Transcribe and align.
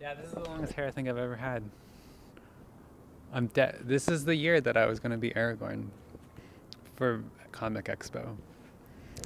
Yeah, 0.00 0.14
this 0.14 0.28
is 0.28 0.32
the 0.34 0.40
longest 0.44 0.74
hair 0.74 0.86
I 0.86 0.90
think 0.92 1.08
I've 1.08 1.18
ever 1.18 1.34
had. 1.34 1.62
I'm 3.32 3.48
dead. 3.48 3.80
This 3.82 4.06
is 4.08 4.24
the 4.24 4.34
year 4.34 4.60
that 4.60 4.76
I 4.76 4.86
was 4.86 5.00
going 5.00 5.10
to 5.12 5.18
be 5.18 5.30
Aragorn 5.30 5.88
for 6.94 7.24
Comic 7.50 7.86
Expo. 7.86 8.36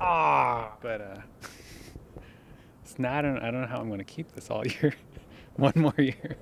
Ah. 0.01 0.73
But 0.81 1.01
uh 1.01 1.21
it's 2.83 2.99
not 2.99 3.25
I 3.25 3.29
don't, 3.29 3.39
I 3.39 3.51
don't 3.51 3.61
know 3.61 3.67
how 3.67 3.79
I'm 3.81 3.89
going 3.89 3.99
to 3.99 4.05
keep 4.05 4.33
this 4.33 4.51
all 4.51 4.67
year. 4.83 4.95
One 5.57 5.75
more 5.77 5.95
year. 5.99 6.37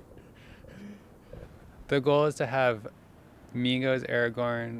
The 1.89 1.99
goal 1.99 2.25
is 2.25 2.35
to 2.35 2.45
have 2.45 2.87
me 3.53 3.81
go 3.81 3.91
as 3.91 4.03
Aragorn, 4.03 4.79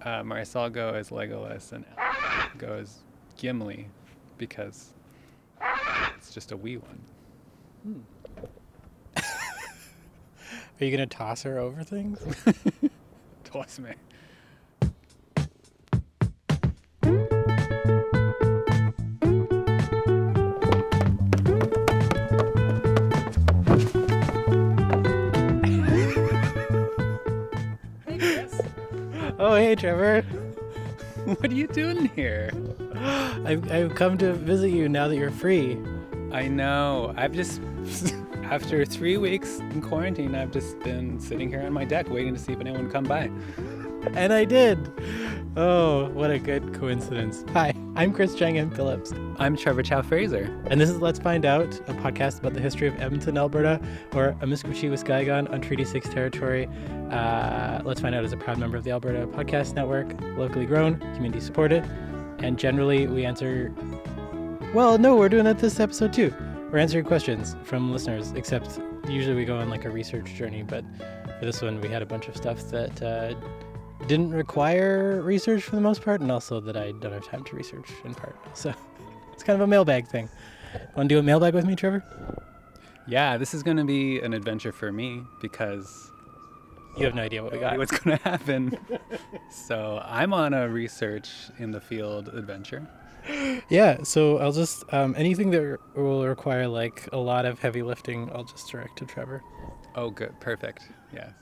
uh, 0.00 0.22
Marcel 0.22 0.70
go 0.70 0.94
as 0.94 1.10
Legolas, 1.10 1.72
and 1.72 1.84
Alex 1.98 2.54
go 2.56 2.72
as 2.72 3.00
Gimli 3.36 3.86
because 4.38 4.94
it's 6.16 6.32
just 6.32 6.52
a 6.52 6.56
wee 6.56 6.78
one. 6.78 8.04
Are 10.80 10.84
you 10.84 10.92
gonna 10.92 11.06
toss 11.06 11.42
her 11.42 11.58
over 11.58 11.82
things? 11.82 12.20
Toss 13.44 13.80
me. 13.80 13.90
oh, 29.38 29.54
hey, 29.56 29.74
Trevor. 29.74 30.24
What 31.24 31.50
are 31.50 31.54
you 31.54 31.66
doing 31.66 32.06
here? 32.16 32.50
I've, 33.44 33.70
I've 33.70 33.94
come 33.94 34.16
to 34.16 34.32
visit 34.32 34.70
you 34.70 34.88
now 34.88 35.08
that 35.08 35.16
you're 35.16 35.30
free. 35.30 35.76
I 36.32 36.48
know. 36.48 37.12
I've 37.18 37.32
just, 37.32 37.60
after 38.50 38.84
three 38.86 39.18
weeks 39.18 39.58
in 39.58 39.82
quarantine, 39.82 40.34
I've 40.34 40.50
just 40.50 40.78
been 40.80 41.20
sitting 41.20 41.50
here 41.50 41.60
on 41.60 41.72
my 41.72 41.84
deck 41.84 42.08
waiting 42.08 42.32
to 42.34 42.40
see 42.40 42.52
if 42.52 42.60
anyone 42.60 42.84
would 42.84 42.92
come 42.92 43.04
by. 43.04 43.30
And 44.14 44.32
I 44.32 44.44
did. 44.44 44.90
Oh, 45.56 46.08
what 46.10 46.30
a 46.30 46.38
good 46.38 46.72
coincidence. 46.72 47.44
Hi, 47.52 47.74
I'm 47.94 48.12
Chris 48.12 48.34
Chang. 48.34 48.70
Phillips, 48.70 49.12
I'm 49.38 49.54
Trevor 49.54 49.82
Chow 49.82 50.00
Fraser. 50.00 50.44
and 50.70 50.80
this 50.80 50.88
is 50.88 50.98
Let's 50.98 51.18
Find 51.18 51.44
Out, 51.44 51.74
a 51.88 51.94
podcast 51.94 52.38
about 52.38 52.54
the 52.54 52.60
history 52.60 52.88
of 52.88 52.98
Edmonton, 53.00 53.36
Alberta, 53.36 53.80
or 54.14 54.34
Amiskwaci, 54.40 54.88
Waskagon 54.88 55.50
on 55.52 55.60
Treaty 55.60 55.84
6 55.84 56.08
territory. 56.08 56.68
Uh, 57.10 57.82
Let's 57.84 58.00
Find 58.00 58.14
Out 58.14 58.24
is 58.24 58.32
a 58.32 58.36
proud 58.38 58.56
member 58.58 58.78
of 58.78 58.84
the 58.84 58.92
Alberta 58.92 59.26
Podcast 59.26 59.74
Network, 59.74 60.18
locally 60.38 60.64
grown, 60.64 60.98
community 61.14 61.40
supported, 61.40 61.84
and 62.38 62.58
generally 62.58 63.06
we 63.06 63.26
answer. 63.26 63.74
Well, 64.72 64.96
no, 64.96 65.16
we're 65.16 65.28
doing 65.28 65.44
that 65.44 65.58
this 65.58 65.80
episode 65.80 66.12
too. 66.14 66.32
We're 66.70 66.78
answering 66.78 67.04
questions 67.06 67.56
from 67.64 67.92
listeners, 67.92 68.32
except 68.32 68.78
usually 69.08 69.34
we 69.34 69.44
go 69.46 69.56
on 69.56 69.70
like 69.70 69.86
a 69.86 69.90
research 69.90 70.34
journey, 70.34 70.62
but 70.62 70.84
for 71.38 71.46
this 71.46 71.62
one 71.62 71.80
we 71.80 71.88
had 71.88 72.02
a 72.02 72.06
bunch 72.06 72.28
of 72.28 72.36
stuff 72.36 72.68
that 72.70 73.02
uh, 73.02 73.34
didn't 74.06 74.32
require 74.32 75.22
research 75.22 75.62
for 75.62 75.76
the 75.76 75.80
most 75.80 76.02
part, 76.02 76.20
and 76.20 76.30
also 76.30 76.60
that 76.60 76.76
I 76.76 76.92
don't 76.92 77.12
have 77.12 77.24
time 77.26 77.42
to 77.44 77.56
research 77.56 77.88
in 78.04 78.14
part. 78.14 78.36
So 78.52 78.74
it's 79.32 79.42
kind 79.42 79.54
of 79.54 79.62
a 79.62 79.66
mailbag 79.66 80.08
thing. 80.08 80.28
Want 80.94 81.08
to 81.08 81.14
do 81.14 81.18
a 81.18 81.22
mailbag 81.22 81.54
with 81.54 81.64
me, 81.64 81.74
Trevor? 81.74 82.04
Yeah, 83.06 83.38
this 83.38 83.54
is 83.54 83.62
going 83.62 83.78
to 83.78 83.84
be 83.84 84.20
an 84.20 84.34
adventure 84.34 84.70
for 84.72 84.92
me 84.92 85.22
because 85.40 86.10
You 86.98 87.06
have 87.06 87.14
no 87.14 87.22
idea 87.22 87.42
what 87.42 87.52
we 87.54 87.58
got. 87.60 87.78
what's 87.78 87.96
going 87.98 88.18
to 88.18 88.22
happen. 88.28 88.76
so 89.50 90.02
I'm 90.04 90.34
on 90.34 90.52
a 90.52 90.68
research 90.68 91.30
in 91.58 91.70
the 91.70 91.80
field 91.80 92.28
adventure. 92.28 92.86
Yeah, 93.68 94.02
so 94.04 94.38
I'll 94.38 94.52
just 94.52 94.84
um, 94.92 95.14
anything 95.18 95.50
that 95.50 95.78
will 95.94 96.26
require 96.26 96.66
like 96.66 97.08
a 97.12 97.18
lot 97.18 97.44
of 97.44 97.58
heavy 97.58 97.82
lifting, 97.82 98.30
I'll 98.34 98.44
just 98.44 98.70
direct 98.70 98.98
to 98.98 99.06
Trevor. 99.06 99.42
Oh, 99.94 100.10
good. 100.10 100.38
Perfect. 100.40 100.84
Yes. 101.12 101.32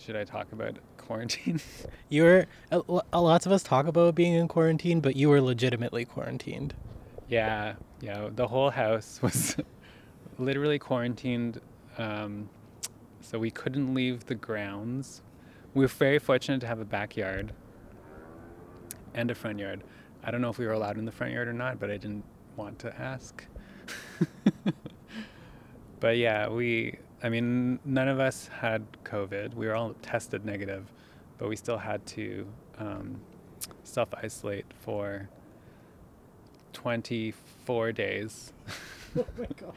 Should 0.00 0.16
I 0.16 0.24
talk 0.24 0.52
about 0.52 0.78
quarantine? 0.98 1.60
You 2.08 2.22
were 2.24 2.46
a, 2.70 2.82
a 3.12 3.20
lots 3.20 3.46
of 3.46 3.52
us 3.52 3.62
talk 3.62 3.86
about 3.86 4.14
being 4.14 4.34
in 4.34 4.46
quarantine, 4.48 5.00
but 5.00 5.16
you 5.16 5.28
were 5.28 5.40
legitimately 5.40 6.04
quarantined. 6.04 6.74
yeah, 7.28 7.74
yeah. 8.00 8.28
The 8.34 8.46
whole 8.48 8.70
house 8.70 9.20
was 9.22 9.56
literally 10.38 10.78
quarantined. 10.78 11.60
Um, 11.98 12.48
so 13.20 13.38
we 13.38 13.50
couldn't 13.50 13.94
leave 13.94 14.26
the 14.26 14.34
grounds. 14.34 15.22
We 15.72 15.84
were 15.84 15.88
very 15.88 16.18
fortunate 16.18 16.60
to 16.60 16.66
have 16.66 16.78
a 16.80 16.84
backyard 16.84 17.52
and 19.14 19.30
a 19.30 19.34
front 19.34 19.58
yard. 19.58 19.82
I 20.22 20.30
don't 20.30 20.40
know 20.40 20.50
if 20.50 20.58
we 20.58 20.66
were 20.66 20.72
allowed 20.72 20.98
in 20.98 21.04
the 21.04 21.12
front 21.12 21.32
yard 21.32 21.48
or 21.48 21.52
not, 21.52 21.78
but 21.78 21.90
I 21.90 21.96
didn't 21.96 22.24
want 22.56 22.78
to 22.80 23.00
ask. 23.00 23.44
but 26.00 26.16
yeah, 26.16 26.48
we, 26.48 26.98
I 27.22 27.28
mean, 27.28 27.78
none 27.84 28.08
of 28.08 28.20
us 28.20 28.48
had 28.48 28.84
COVID. 29.04 29.54
We 29.54 29.66
were 29.66 29.74
all 29.74 29.94
tested 30.02 30.44
negative, 30.44 30.90
but 31.38 31.48
we 31.48 31.56
still 31.56 31.78
had 31.78 32.04
to 32.06 32.46
um, 32.78 33.20
self 33.82 34.08
isolate 34.14 34.66
for 34.80 35.28
24 36.72 37.92
days. 37.92 38.52
Oh 39.16 39.24
my 39.38 39.46
god. 39.56 39.74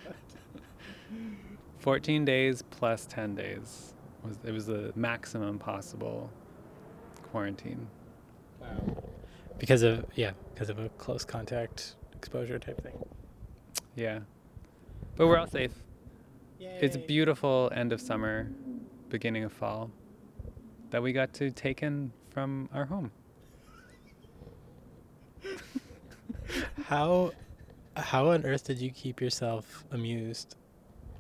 14 1.78 2.26
days 2.26 2.64
plus 2.72 3.06
10 3.06 3.36
days 3.36 3.94
was 4.24 4.40
it 4.44 4.52
was 4.52 4.66
the 4.66 4.92
maximum 4.96 5.60
possible 5.60 6.32
quarantine. 7.32 7.88
Wow. 8.60 9.04
Because 9.58 9.82
of 9.82 10.06
yeah, 10.16 10.32
because 10.54 10.70
of 10.70 10.80
a 10.80 10.90
close 10.90 11.26
contact 11.26 11.96
exposure 12.16 12.60
type 12.60 12.82
thing. 12.82 12.98
Yeah. 13.96 14.20
But 15.16 15.28
we're 15.28 15.38
all 15.38 15.48
safe. 15.48 15.72
It's 16.60 16.96
a 16.96 17.00
beautiful 17.00 17.72
end 17.74 17.92
of 17.92 18.00
summer, 18.00 18.52
beginning 19.10 19.44
of 19.44 19.52
fall 19.52 19.90
that 20.92 21.02
we 21.02 21.12
got 21.12 21.34
to 21.34 21.50
take 21.52 21.82
in 21.82 22.12
from 22.30 22.70
our 22.74 22.86
home. 22.86 23.12
How 26.86 27.32
how 27.96 28.30
on 28.30 28.46
earth 28.46 28.66
did 28.66 28.80
you 28.80 28.92
keep 28.92 29.20
yourself 29.20 29.84
amused 29.92 30.56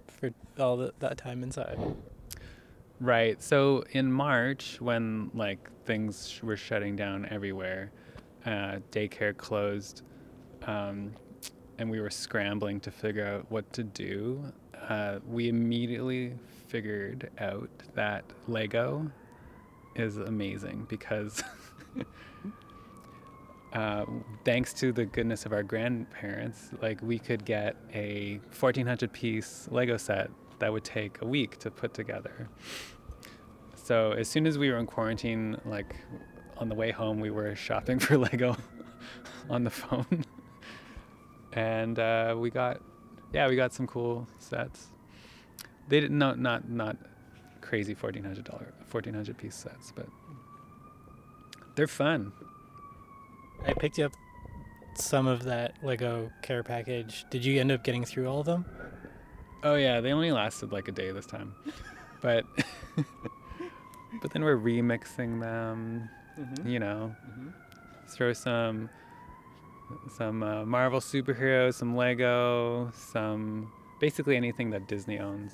for 0.05 0.31
all 0.59 0.77
the, 0.77 0.93
that 0.99 1.17
time 1.17 1.43
inside? 1.43 1.79
Right. 2.99 3.41
So 3.41 3.83
in 3.91 4.11
March, 4.11 4.79
when 4.79 5.31
like 5.33 5.69
things 5.85 6.29
sh- 6.29 6.43
were 6.43 6.55
shutting 6.55 6.95
down 6.95 7.27
everywhere, 7.29 7.91
uh, 8.47 8.79
daycare 8.91 9.35
closed, 9.35 10.03
um, 10.65 11.11
and 11.77 11.89
we 11.89 11.99
were 11.99 12.09
scrambling 12.09 12.79
to 12.79 12.89
figure 12.89 13.25
out 13.25 13.51
what 13.51 13.71
to 13.73 13.83
do, 13.83 14.41
uh, 14.87 15.19
we 15.27 15.49
immediately 15.49 16.33
figured 16.67 17.29
out 17.39 17.69
that 17.93 18.23
Lego 18.47 19.11
is 19.95 20.17
amazing 20.17 20.85
because. 20.89 21.43
Uh, 23.73 24.05
thanks 24.45 24.73
to 24.73 24.93
the 24.93 25.05
goodness 25.05 25.45
of 25.45 25.51
our 25.51 25.61
grandparents, 25.61 26.69
like 26.81 26.99
we 27.01 27.19
could 27.19 27.43
get 27.43 27.75
a 27.93 28.39
1400 28.57 29.11
piece 29.11 29.67
Lego 29.69 29.97
set 29.97 30.31
that 30.59 30.71
would 30.71 30.85
take 30.85 31.21
a 31.21 31.25
week 31.25 31.59
to 31.59 31.69
put 31.69 31.93
together. 31.93 32.47
So 33.75 34.13
as 34.13 34.27
soon 34.27 34.47
as 34.47 34.57
we 34.57 34.71
were 34.71 34.77
in 34.77 34.85
quarantine, 34.85 35.57
like 35.65 35.95
on 36.57 36.69
the 36.69 36.75
way 36.75 36.91
home, 36.91 37.19
we 37.19 37.29
were 37.29 37.55
shopping 37.55 37.99
for 38.05 38.17
Lego 38.17 38.55
on 39.49 39.63
the 39.63 39.69
phone, 39.69 40.25
and 41.53 41.97
uh, 41.99 42.35
we 42.37 42.49
got, 42.49 42.81
yeah, 43.33 43.47
we 43.47 43.55
got 43.55 43.73
some 43.73 43.87
cool 43.87 44.27
sets. 44.39 44.87
They 45.87 45.99
didn't 45.99 46.17
no, 46.17 46.33
not 46.33 46.69
not 46.69 46.97
crazy 47.61 47.93
fourteen 47.93 48.23
hundred 48.23 48.43
dollar 48.43 48.73
fourteen 48.87 49.13
hundred 49.13 49.37
piece 49.37 49.55
sets, 49.55 49.93
but 49.95 50.07
they're 51.75 51.87
fun. 51.87 52.33
I 53.65 53.73
picked 53.73 53.97
you 53.97 54.05
up 54.05 54.13
some 54.95 55.27
of 55.27 55.43
that 55.43 55.75
Lego 55.83 56.31
care 56.41 56.63
package. 56.63 57.25
Did 57.29 57.45
you 57.45 57.59
end 57.59 57.71
up 57.71 57.83
getting 57.83 58.03
through 58.03 58.27
all 58.27 58.39
of 58.39 58.45
them? 58.45 58.65
Oh 59.63 59.75
yeah, 59.75 60.01
they 60.01 60.11
only 60.11 60.31
lasted 60.31 60.71
like 60.71 60.87
a 60.87 60.91
day 60.91 61.11
this 61.11 61.25
time, 61.25 61.55
but 62.21 62.45
but 64.21 64.31
then 64.31 64.43
we're 64.43 64.57
remixing 64.57 65.39
them. 65.41 66.09
You 66.65 66.79
know, 66.79 67.15
throw 68.07 68.33
some 68.33 68.89
some 70.15 70.43
uh, 70.43 70.65
Marvel 70.65 70.99
superheroes, 70.99 71.75
some 71.75 71.95
Lego, 71.95 72.91
some 72.93 73.71
basically 73.99 74.35
anything 74.35 74.69
that 74.71 74.87
Disney 74.87 75.19
owns. 75.19 75.53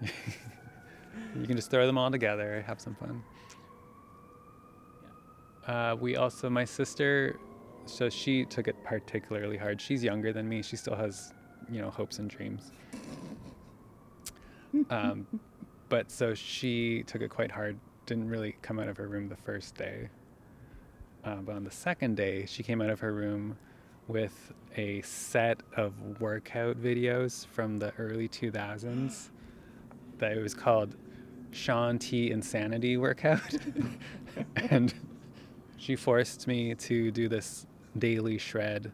you 0.02 1.46
can 1.46 1.56
just 1.56 1.70
throw 1.70 1.86
them 1.86 1.98
all 1.98 2.10
together, 2.10 2.64
have 2.66 2.80
some 2.80 2.94
fun. 2.94 3.22
Uh, 5.66 5.96
we 6.00 6.16
also, 6.16 6.48
my 6.48 6.64
sister, 6.64 7.38
so 7.86 8.08
she 8.08 8.44
took 8.44 8.66
it 8.66 8.76
particularly 8.84 9.56
hard. 9.56 9.80
She's 9.80 10.02
younger 10.02 10.32
than 10.32 10.48
me. 10.48 10.62
She 10.62 10.76
still 10.76 10.96
has, 10.96 11.32
you 11.70 11.80
know, 11.80 11.90
hopes 11.90 12.18
and 12.18 12.28
dreams. 12.28 12.72
Um, 14.88 15.26
but 15.88 16.12
so 16.12 16.32
she 16.32 17.02
took 17.02 17.22
it 17.22 17.28
quite 17.28 17.50
hard. 17.50 17.76
Didn't 18.10 18.28
really 18.28 18.56
come 18.60 18.80
out 18.80 18.88
of 18.88 18.96
her 18.96 19.06
room 19.06 19.28
the 19.28 19.36
first 19.36 19.76
day. 19.76 20.08
Uh, 21.24 21.36
but 21.36 21.54
on 21.54 21.62
the 21.62 21.70
second 21.70 22.16
day, 22.16 22.44
she 22.44 22.64
came 22.64 22.82
out 22.82 22.90
of 22.90 22.98
her 22.98 23.12
room 23.12 23.56
with 24.08 24.52
a 24.76 25.00
set 25.02 25.62
of 25.76 25.94
workout 26.20 26.76
videos 26.82 27.46
from 27.46 27.78
the 27.78 27.92
early 27.98 28.26
2000s 28.26 29.28
that 30.18 30.32
it 30.32 30.42
was 30.42 30.54
called 30.54 30.96
Shaun 31.52 32.00
T 32.00 32.32
Insanity 32.32 32.96
Workout. 32.96 33.54
and 34.56 34.92
she 35.76 35.94
forced 35.94 36.48
me 36.48 36.74
to 36.74 37.12
do 37.12 37.28
this 37.28 37.64
daily 37.96 38.38
shred. 38.38 38.90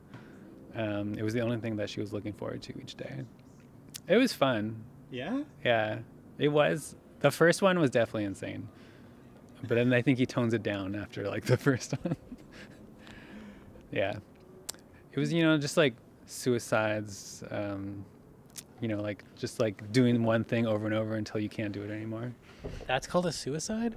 Um, 0.75 1.15
it 1.15 1.23
was 1.23 1.33
the 1.33 1.41
only 1.41 1.57
thing 1.57 1.77
that 1.77 1.89
she 1.89 2.01
was 2.01 2.13
looking 2.13 2.35
forward 2.35 2.61
to 2.65 2.79
each 2.79 2.97
day. 2.97 3.23
It 4.09 4.19
was 4.19 4.35
fun. 4.35 4.85
Yeah. 5.11 5.45
Yeah, 5.65 6.01
it 6.37 6.49
was. 6.49 6.97
The 7.21 7.31
first 7.31 7.63
one 7.63 7.79
was 7.79 7.89
definitely 7.89 8.25
insane. 8.25 8.69
But 9.69 9.77
then 9.77 9.93
I 9.93 10.03
think 10.03 10.19
he 10.19 10.27
tones 10.27 10.55
it 10.55 10.63
down 10.63 10.95
after 10.95 11.29
like 11.29 11.45
the 11.45 11.57
first 11.69 11.93
one. 12.03 12.17
yeah. 13.91 14.15
It 15.13 15.19
was, 15.19 15.33
you 15.33 15.43
know, 15.43 15.57
just 15.59 15.77
like 15.77 15.95
suicides, 16.27 17.43
um, 17.51 18.05
you 18.81 18.89
know, 18.89 19.01
like 19.01 19.25
just 19.37 19.61
like 19.61 19.91
doing 19.93 20.23
one 20.23 20.45
thing 20.45 20.67
over 20.67 20.87
and 20.87 20.95
over 20.95 21.15
until 21.15 21.41
you 21.41 21.49
can't 21.49 21.73
do 21.73 21.83
it 21.83 21.91
anymore. 21.91 22.33
That's 22.87 23.07
called 23.07 23.27
a 23.27 23.33
suicide. 23.33 23.97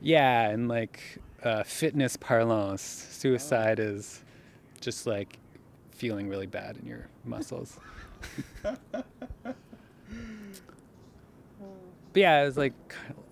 Yeah, 0.00 0.50
and 0.50 0.68
like 0.68 1.18
uh, 1.42 1.62
fitness 1.62 2.16
parlance, 2.16 2.82
suicide 2.82 3.78
is 3.80 4.22
just 4.80 5.06
like 5.06 5.38
feeling 5.90 6.28
really 6.28 6.46
bad 6.46 6.76
in 6.76 6.86
your 6.86 7.08
muscles. 7.24 7.78
But 12.12 12.20
yeah, 12.20 12.42
it 12.42 12.46
was 12.46 12.56
like 12.56 12.74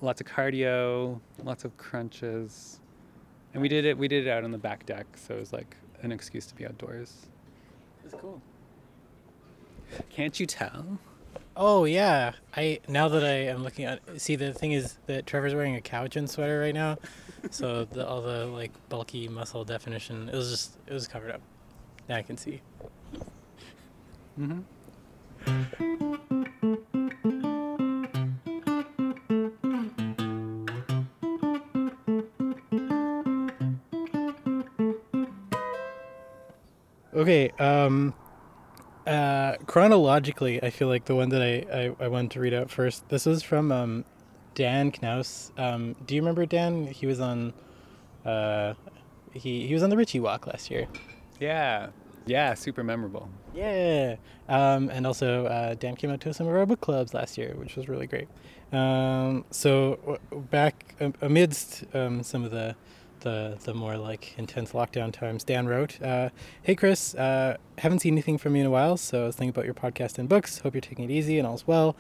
lots 0.01 0.21
of 0.21 0.27
cardio, 0.27 1.21
lots 1.43 1.65
of 1.65 1.77
crunches, 1.77 2.81
and 3.53 3.63
we 3.63 3.69
did 3.69 3.85
it. 3.85 3.97
We 3.97 4.09
did 4.09 4.27
it 4.27 4.31
out 4.31 4.45
on 4.45 4.51
the 4.51 4.59
back 4.59 4.87
deck, 4.87 5.07
so 5.17 5.35
it 5.35 5.41
was 5.41 5.53
like 5.53 5.77
an 6.03 6.13
excuse 6.13 6.47
to 6.47 6.55
be 6.55 6.67
outdoors. 6.67 7.27
It's 8.05 8.15
cool. 8.15 8.41
Can't 10.11 10.39
you 10.39 10.47
tell? 10.47 10.99
Oh 11.57 11.85
yeah, 11.85 12.33
I 12.55 12.81
now 12.87 13.09
that 13.09 13.25
I 13.25 13.47
am 13.47 13.63
looking 13.63 13.87
at 13.87 14.01
see 14.21 14.37
the 14.37 14.53
thing 14.53 14.73
is 14.73 14.99
that 15.07 15.27
Trevor's 15.27 15.55
wearing 15.55 15.75
a 15.75 15.81
cowichan 15.81 16.29
sweater 16.29 16.61
right 16.61 16.75
now, 16.75 16.99
so 17.51 17.85
the, 17.93 18.07
all 18.07 18.21
the 18.21 18.45
like 18.47 18.73
bulky 18.91 19.27
muscle 19.27 19.65
definition 19.65 20.29
it 20.29 20.35
was 20.35 20.51
just 20.51 20.77
it 20.87 20.93
was 20.93 21.09
covered 21.09 21.31
up. 21.31 21.41
Now 22.09 22.17
I 22.17 22.23
can 22.23 22.37
see. 22.37 22.61
Mm-hmm. 24.39 26.06
Okay, 37.27 37.51
um, 37.59 38.15
uh, 39.05 39.57
chronologically, 39.67 40.63
I 40.63 40.71
feel 40.71 40.87
like 40.87 41.07
the 41.07 41.17
one 41.17 41.31
that 41.31 41.43
I, 41.43 41.67
I, 41.77 42.05
I 42.05 42.07
wanted 42.07 42.31
to 42.31 42.41
read 42.41 42.55
out 42.55 42.71
first. 42.71 43.09
This 43.09 43.27
is 43.27 43.43
from 43.43 43.73
um, 43.73 44.05
Dan 44.55 44.93
Knaus. 44.93 45.51
Um, 45.59 45.97
do 46.07 46.15
you 46.15 46.21
remember 46.21 46.47
Dan? 46.47 46.87
He 46.87 47.05
was 47.05 47.19
on, 47.19 47.53
uh, 48.25 48.75
he 49.33 49.67
he 49.67 49.75
was 49.75 49.83
on 49.83 49.91
the 49.91 49.97
Ritchie 49.97 50.21
Walk 50.21 50.47
last 50.47 50.71
year. 50.71 50.87
Yeah, 51.41 51.89
yeah, 52.27 52.55
super 52.55 52.85
memorable. 52.85 53.29
Yeah. 53.53 54.19
Um, 54.49 54.89
and 54.91 55.05
also, 55.05 55.47
uh, 55.47 55.75
Dan 55.75 55.97
came 55.97 56.11
out 56.11 56.21
to 56.21 56.33
some 56.33 56.47
of 56.47 56.55
our 56.55 56.65
book 56.65 56.81
clubs 56.81 57.13
last 57.13 57.37
year, 57.37 57.57
which 57.57 57.75
was 57.75 57.89
really 57.89 58.07
great. 58.07 58.29
Um, 58.71 59.45
so 59.51 59.97
w- 59.97 60.21
back 60.49 60.95
um, 61.01 61.13
amidst 61.21 61.87
um, 61.93 62.23
some 62.23 62.45
of 62.45 62.53
the, 62.53 62.77
the 63.27 63.59
the 63.65 63.75
more 63.75 63.97
like 63.97 64.35
intense 64.39 64.71
lockdown 64.71 65.13
times, 65.13 65.43
Dan 65.43 65.67
wrote, 65.67 66.01
uh, 66.01 66.31
"Hey 66.63 66.77
Chris, 66.77 67.13
uh, 67.17 67.57
haven't 67.79 67.99
seen 67.99 68.15
anything 68.15 68.39
from 68.39 68.55
you 68.55 68.61
in 68.61 68.67
a 68.67 68.71
while, 68.71 68.97
so 68.97 69.25
I 69.25 69.27
was 69.27 69.35
thinking 69.35 69.51
about 69.51 69.65
your 69.65 69.75
podcast 69.75 70.17
and 70.17 70.29
books. 70.29 70.61
Hope 70.61 70.75
you're 70.75 70.81
taking 70.81 71.05
it 71.05 71.11
easy 71.11 71.37
and 71.37 71.47
all's 71.47 71.67
well. 71.67 71.97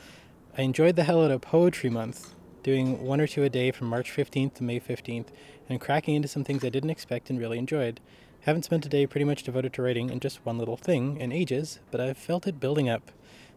I 0.57 0.63
enjoyed 0.63 0.95
the 0.95 1.03
hell 1.03 1.25
out 1.25 1.33
of 1.33 1.41
Poetry 1.41 1.91
Month, 1.91 2.35
doing 2.63 3.03
one 3.03 3.21
or 3.21 3.27
two 3.27 3.43
a 3.43 3.49
day 3.49 3.73
from 3.73 3.89
March 3.89 4.11
15th 4.13 4.55
to 4.55 4.63
May 4.63 4.79
15th, 4.79 5.27
and 5.69 5.81
cracking 5.81 6.15
into 6.15 6.29
some 6.29 6.45
things 6.45 6.65
I 6.65 6.69
didn't 6.69 6.91
expect 6.91 7.29
and 7.29 7.41
really 7.41 7.59
enjoyed." 7.59 8.01
Haven't 8.43 8.63
spent 8.63 8.87
a 8.87 8.89
day 8.89 9.09
pretty 9.09 9.25
much 9.25 9.43
devoted 9.43 9.73
to 9.73 9.83
writing 9.83 10.11
in 10.11 10.21
just 10.21 10.47
one 10.47 10.59
little 10.59 10.77
thing 10.77 11.17
in 11.21 11.33
ages, 11.33 11.81
but 11.91 12.01
I've 12.01 12.17
felt 12.17 12.47
it 12.47 12.61
building 12.61 12.89
up. 12.89 13.11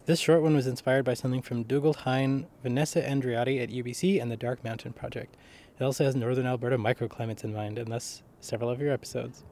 This 0.08 0.20
short 0.20 0.42
one 0.42 0.56
was 0.56 0.66
inspired 0.66 1.06
by 1.06 1.14
something 1.14 1.44
from 1.44 1.62
Dougald 1.62 1.98
Hine, 1.98 2.48
Vanessa 2.64 3.00
Andreotti 3.00 3.62
at 3.62 3.70
UBC, 3.70 4.20
and 4.20 4.32
the 4.32 4.36
Dark 4.36 4.64
Mountain 4.64 4.94
Project. 4.94 5.38
It 5.80 5.84
also 5.84 6.04
has 6.04 6.16
northern 6.16 6.46
Alberta 6.46 6.78
microclimates 6.78 7.46
in 7.46 7.54
mind, 7.54 7.80
and 7.80 7.90
thus 7.90 8.22
several 8.42 8.70
of 8.70 8.82
your 8.82 8.92
episodes. 8.92 9.46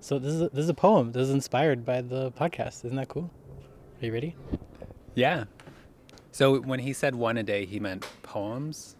So 0.00 0.18
this 0.18 0.32
is 0.32 0.40
a, 0.42 0.48
this 0.48 0.64
is 0.64 0.68
a 0.70 0.74
poem. 0.74 1.12
This 1.12 1.28
is 1.28 1.34
inspired 1.34 1.84
by 1.84 2.00
the 2.00 2.32
podcast. 2.32 2.84
Isn't 2.86 2.96
that 2.96 3.08
cool? 3.08 3.30
Are 4.00 4.06
you 4.06 4.12
ready? 4.12 4.34
Yeah. 5.14 5.44
So 6.32 6.60
when 6.60 6.80
he 6.80 6.92
said 6.92 7.14
one 7.14 7.36
a 7.36 7.42
day, 7.42 7.66
he 7.66 7.78
meant 7.80 8.06
poems. 8.22 8.96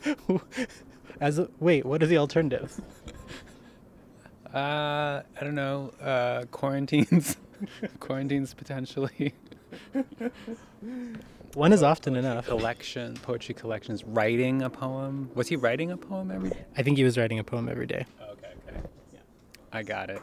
As 1.20 1.38
a, 1.38 1.48
wait, 1.58 1.84
what 1.84 2.02
are 2.02 2.06
the 2.06 2.18
alternatives? 2.18 2.80
Uh, 4.54 5.22
I 5.38 5.40
don't 5.40 5.54
know. 5.56 5.92
Uh, 6.00 6.44
quarantines, 6.52 7.36
quarantines 8.00 8.54
potentially. 8.54 9.34
One 11.56 11.72
is 11.72 11.82
often 11.82 12.16
enough. 12.16 12.46
Collection, 12.46 13.14
poetry 13.22 13.54
collections. 13.54 14.04
Writing 14.04 14.60
a 14.60 14.68
poem. 14.68 15.30
Was 15.34 15.48
he 15.48 15.56
writing 15.56 15.90
a 15.90 15.96
poem 15.96 16.30
every 16.30 16.50
day? 16.50 16.66
I 16.76 16.82
think 16.82 16.98
he 16.98 17.04
was 17.04 17.16
writing 17.16 17.38
a 17.38 17.44
poem 17.44 17.66
every 17.70 17.86
day. 17.86 18.04
Okay, 18.20 18.52
okay. 18.68 18.80
Yeah. 19.14 19.20
I 19.72 19.82
got 19.82 20.10
it. 20.10 20.20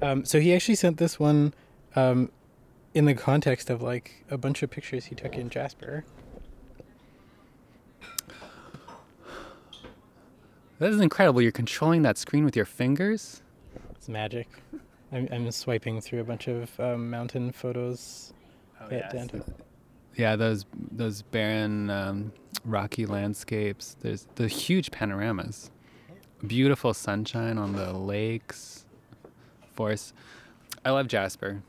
Um, 0.00 0.24
so 0.24 0.40
he 0.40 0.54
actually 0.54 0.76
sent 0.76 0.96
this 0.96 1.20
one 1.20 1.52
um, 1.96 2.30
in 2.94 3.04
the 3.04 3.12
context 3.12 3.68
of 3.68 3.82
like 3.82 4.24
a 4.30 4.38
bunch 4.38 4.62
of 4.62 4.70
pictures 4.70 5.04
he 5.04 5.14
took 5.14 5.34
in 5.36 5.50
Jasper. 5.50 6.06
That 10.78 10.90
is 10.90 10.98
incredible. 10.98 11.42
You're 11.42 11.52
controlling 11.52 12.00
that 12.02 12.16
screen 12.16 12.42
with 12.42 12.56
your 12.56 12.64
fingers. 12.64 13.42
It's 13.90 14.08
magic. 14.08 14.48
I'm, 15.12 15.28
I'm 15.30 15.50
swiping 15.50 16.00
through 16.00 16.20
a 16.20 16.24
bunch 16.24 16.48
of 16.48 16.80
um, 16.80 17.10
mountain 17.10 17.52
photos. 17.52 18.32
Oh, 18.80 18.86
Yeah. 18.90 19.10
Yeah, 20.16 20.36
those 20.36 20.64
those 20.92 21.22
barren, 21.22 21.90
um, 21.90 22.32
rocky 22.64 23.06
landscapes. 23.06 23.96
There's 24.00 24.26
the 24.36 24.48
huge 24.48 24.90
panoramas. 24.90 25.70
Beautiful 26.46 26.94
sunshine 26.94 27.58
on 27.58 27.72
the 27.72 27.92
lakes, 27.92 28.84
forests. 29.72 30.12
I 30.84 30.90
love 30.90 31.08
Jasper. 31.08 31.62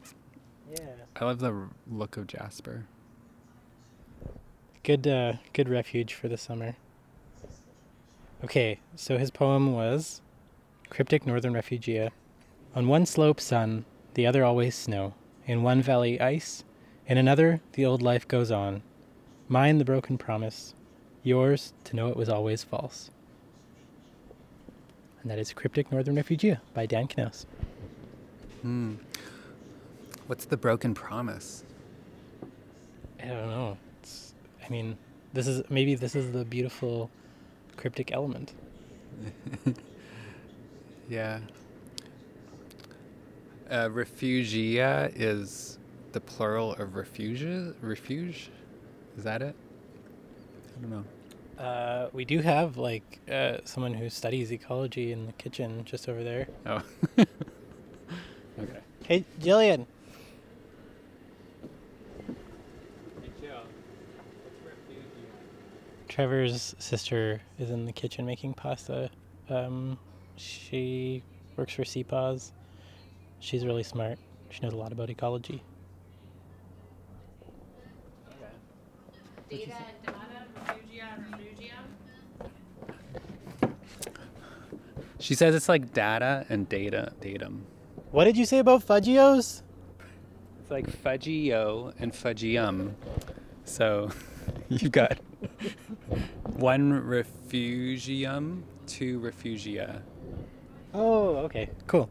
Yeah. 0.71 0.79
I 1.15 1.25
love 1.25 1.39
the 1.39 1.70
look 1.89 2.17
of 2.17 2.27
Jasper. 2.27 2.86
Good, 4.84 5.08
uh, 5.08 5.34
good 5.53 5.70
refuge 5.70 6.13
for 6.13 6.27
the 6.27 6.38
summer. 6.38 6.75
Okay, 8.43 8.79
so 8.96 9.17
his 9.17 9.31
poem 9.31 9.74
was 9.74 10.22
Cryptic 10.89 11.25
Northern 11.25 11.53
Refugia. 11.53 12.12
On 12.75 12.88
one 12.88 13.05
slope, 13.05 13.39
sun, 13.39 13.86
the 14.13 14.27
other 14.27 14.43
always 14.43 14.75
snow. 14.75 15.13
In 15.46 15.63
one 15.63 15.81
valley, 15.81 16.20
ice. 16.20 16.63
In 17.07 17.17
another, 17.17 17.62
the 17.74 17.85
old 17.85 18.01
life 18.01 18.27
goes 18.27 18.51
on. 18.51 18.81
Mine, 19.47 19.77
the 19.77 19.85
broken 19.85 20.17
promise. 20.17 20.74
Yours, 21.24 21.74
to 21.85 21.95
know 21.95 22.09
it 22.09 22.17
was 22.17 22.29
always 22.29 22.63
false. 22.63 23.12
And 25.21 25.29
that 25.31 25.39
is 25.39 25.53
Cryptic 25.53 25.91
Northern 25.91 26.15
Refugia 26.15 26.59
by 26.74 26.85
Dan 26.85 27.07
Knaus. 27.07 27.45
Hmm. 28.62 28.95
What's 30.27 30.45
the 30.45 30.57
broken 30.57 30.93
promise? 30.93 31.63
I 33.21 33.27
don't 33.27 33.50
know. 33.50 33.77
It's, 34.01 34.33
I 34.65 34.69
mean, 34.69 34.97
this 35.33 35.47
is 35.47 35.63
maybe 35.69 35.95
this 35.95 36.15
is 36.15 36.31
the 36.31 36.45
beautiful 36.45 37.09
cryptic 37.77 38.12
element. 38.12 38.53
Yeah. 41.09 41.39
Uh, 43.69 43.89
refugia 43.89 45.12
is 45.15 45.77
the 46.15 46.22
plural 46.22 46.74
of 46.75 46.95
refuges. 46.95 47.75
Refuge, 47.81 48.50
is 49.17 49.25
that 49.25 49.41
it? 49.41 49.53
I 50.77 50.81
don't 50.81 50.89
know. 50.89 51.62
Uh, 51.62 52.10
we 52.13 52.24
do 52.24 52.39
have 52.39 52.77
like 52.77 53.19
uh, 53.29 53.57
someone 53.65 53.93
who 53.93 54.10
studies 54.10 54.51
ecology 54.51 55.12
in 55.12 55.25
the 55.25 55.34
kitchen 55.34 55.84
just 55.84 56.07
over 56.07 56.24
there. 56.24 56.48
Oh. 56.65 56.81
okay. 57.19 58.79
Hey, 59.03 59.25
Jillian. 59.41 59.86
Trevor's 66.07 66.75
sister 66.79 67.41
is 67.60 67.72
in 67.72 67.84
the 67.84 67.91
kitchen 67.91 68.25
making 68.25 68.53
pasta. 68.53 69.10
Um, 69.50 70.00
she 70.38 71.22
works 71.57 71.74
for 71.74 71.84
CPAWS. 71.84 72.53
She's 73.41 73.65
really 73.65 73.84
smart. 73.84 74.17
She 74.50 74.62
knows 74.62 74.72
a 74.72 74.77
lot 74.77 74.93
about 74.93 75.10
ecology. 75.10 75.62
Data 79.57 79.75
and 79.77 80.05
data, 80.05 80.19
refugia 80.67 81.07
and 81.15 81.33
refugia. 81.33 81.77
She 85.19 85.35
says 85.35 85.55
it's 85.55 85.69
like 85.69 85.93
data 85.93 86.45
and 86.50 86.67
data 86.67 87.13
datum. 87.21 87.65
What 88.12 88.25
did 88.25 88.38
you 88.38 88.45
say 88.45 88.59
about 88.59 88.85
Fudgios? 88.85 89.62
It's 90.59 90.71
like 90.71 90.88
fudgio 90.88 91.93
and 92.00 92.12
fudgium. 92.12 92.93
So 93.65 94.09
you've 94.69 94.91
got 94.91 95.19
one 96.57 96.91
refugium, 96.91 98.63
two 98.88 99.19
refugia. 99.19 100.01
Oh, 100.93 101.38
okay. 101.38 101.69
Cool. 101.88 102.09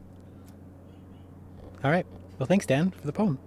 All 1.83 1.91
right. 1.91 2.07
Well, 2.39 2.47
thanks, 2.47 2.67
Dan, 2.67 2.91
for 2.91 3.07
the 3.07 3.13
poem. 3.13 3.39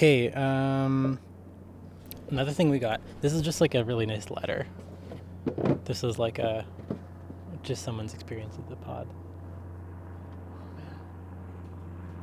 Okay, 0.00 0.30
um, 0.32 1.20
another 2.30 2.52
thing 2.52 2.70
we 2.70 2.78
got. 2.78 3.02
This 3.20 3.34
is 3.34 3.42
just 3.42 3.60
like 3.60 3.74
a 3.74 3.84
really 3.84 4.06
nice 4.06 4.30
letter. 4.30 4.66
This 5.84 6.02
is 6.02 6.18
like 6.18 6.38
a 6.38 6.64
just 7.62 7.82
someone's 7.82 8.14
experience 8.14 8.56
of 8.56 8.66
the 8.70 8.76
pod. 8.76 9.06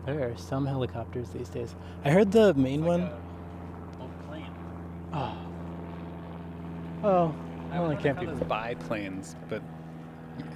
There 0.08 0.28
are 0.28 0.36
some 0.38 0.66
helicopters 0.66 1.30
these 1.30 1.50
days. 1.50 1.76
I 2.04 2.10
heard 2.10 2.32
the 2.32 2.56
main 2.56 2.84
one. 2.84 3.12
Oh. 5.14 5.38
Oh. 7.04 7.36
I 7.72 7.80
Well, 7.80 7.92
it 7.92 8.00
can't 8.00 8.20
be. 8.20 8.26
biplanes, 8.26 9.36
but 9.50 9.62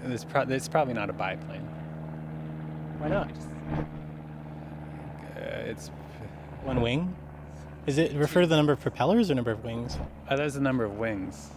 it's, 0.05 0.23
pro- 0.23 0.41
it's 0.49 0.67
probably 0.67 0.95
not 0.95 1.11
a 1.11 1.13
biplane. 1.13 1.67
Why 2.97 3.09
not? 3.09 3.29
Uh, 5.37 5.69
it's 5.69 5.91
One 6.63 6.81
wing? 6.81 7.15
Is 7.87 7.97
it 7.97 8.13
refer 8.13 8.41
to 8.41 8.47
the 8.47 8.55
number 8.55 8.71
of 8.71 8.79
propellers 8.79 9.31
or 9.31 9.35
number 9.35 9.51
of 9.51 9.63
wings? 9.63 9.97
oh, 10.29 10.37
there's 10.37 10.55
a 10.55 10.61
number 10.61 10.83
of 10.83 10.97
wings, 10.97 11.49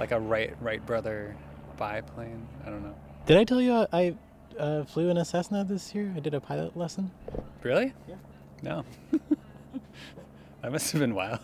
like 0.00 0.12
a 0.12 0.18
Wright 0.18 0.54
Wright 0.62 0.84
brother 0.84 1.36
biplane. 1.76 2.46
I 2.66 2.70
don't 2.70 2.82
know. 2.82 2.94
Did 3.26 3.36
I 3.36 3.44
tell 3.44 3.60
you 3.60 3.86
I, 3.92 4.14
uh, 4.58 4.84
flew 4.84 5.10
in 5.10 5.18
a 5.18 5.24
Cessna 5.24 5.64
this 5.64 5.94
year? 5.94 6.12
I 6.16 6.20
did 6.20 6.32
a 6.32 6.40
pilot 6.40 6.76
lesson. 6.76 7.10
Really? 7.62 7.92
Yeah. 8.08 8.14
No. 8.62 8.84
that 10.62 10.72
must 10.72 10.90
have 10.92 11.00
been 11.00 11.14
wild. 11.14 11.40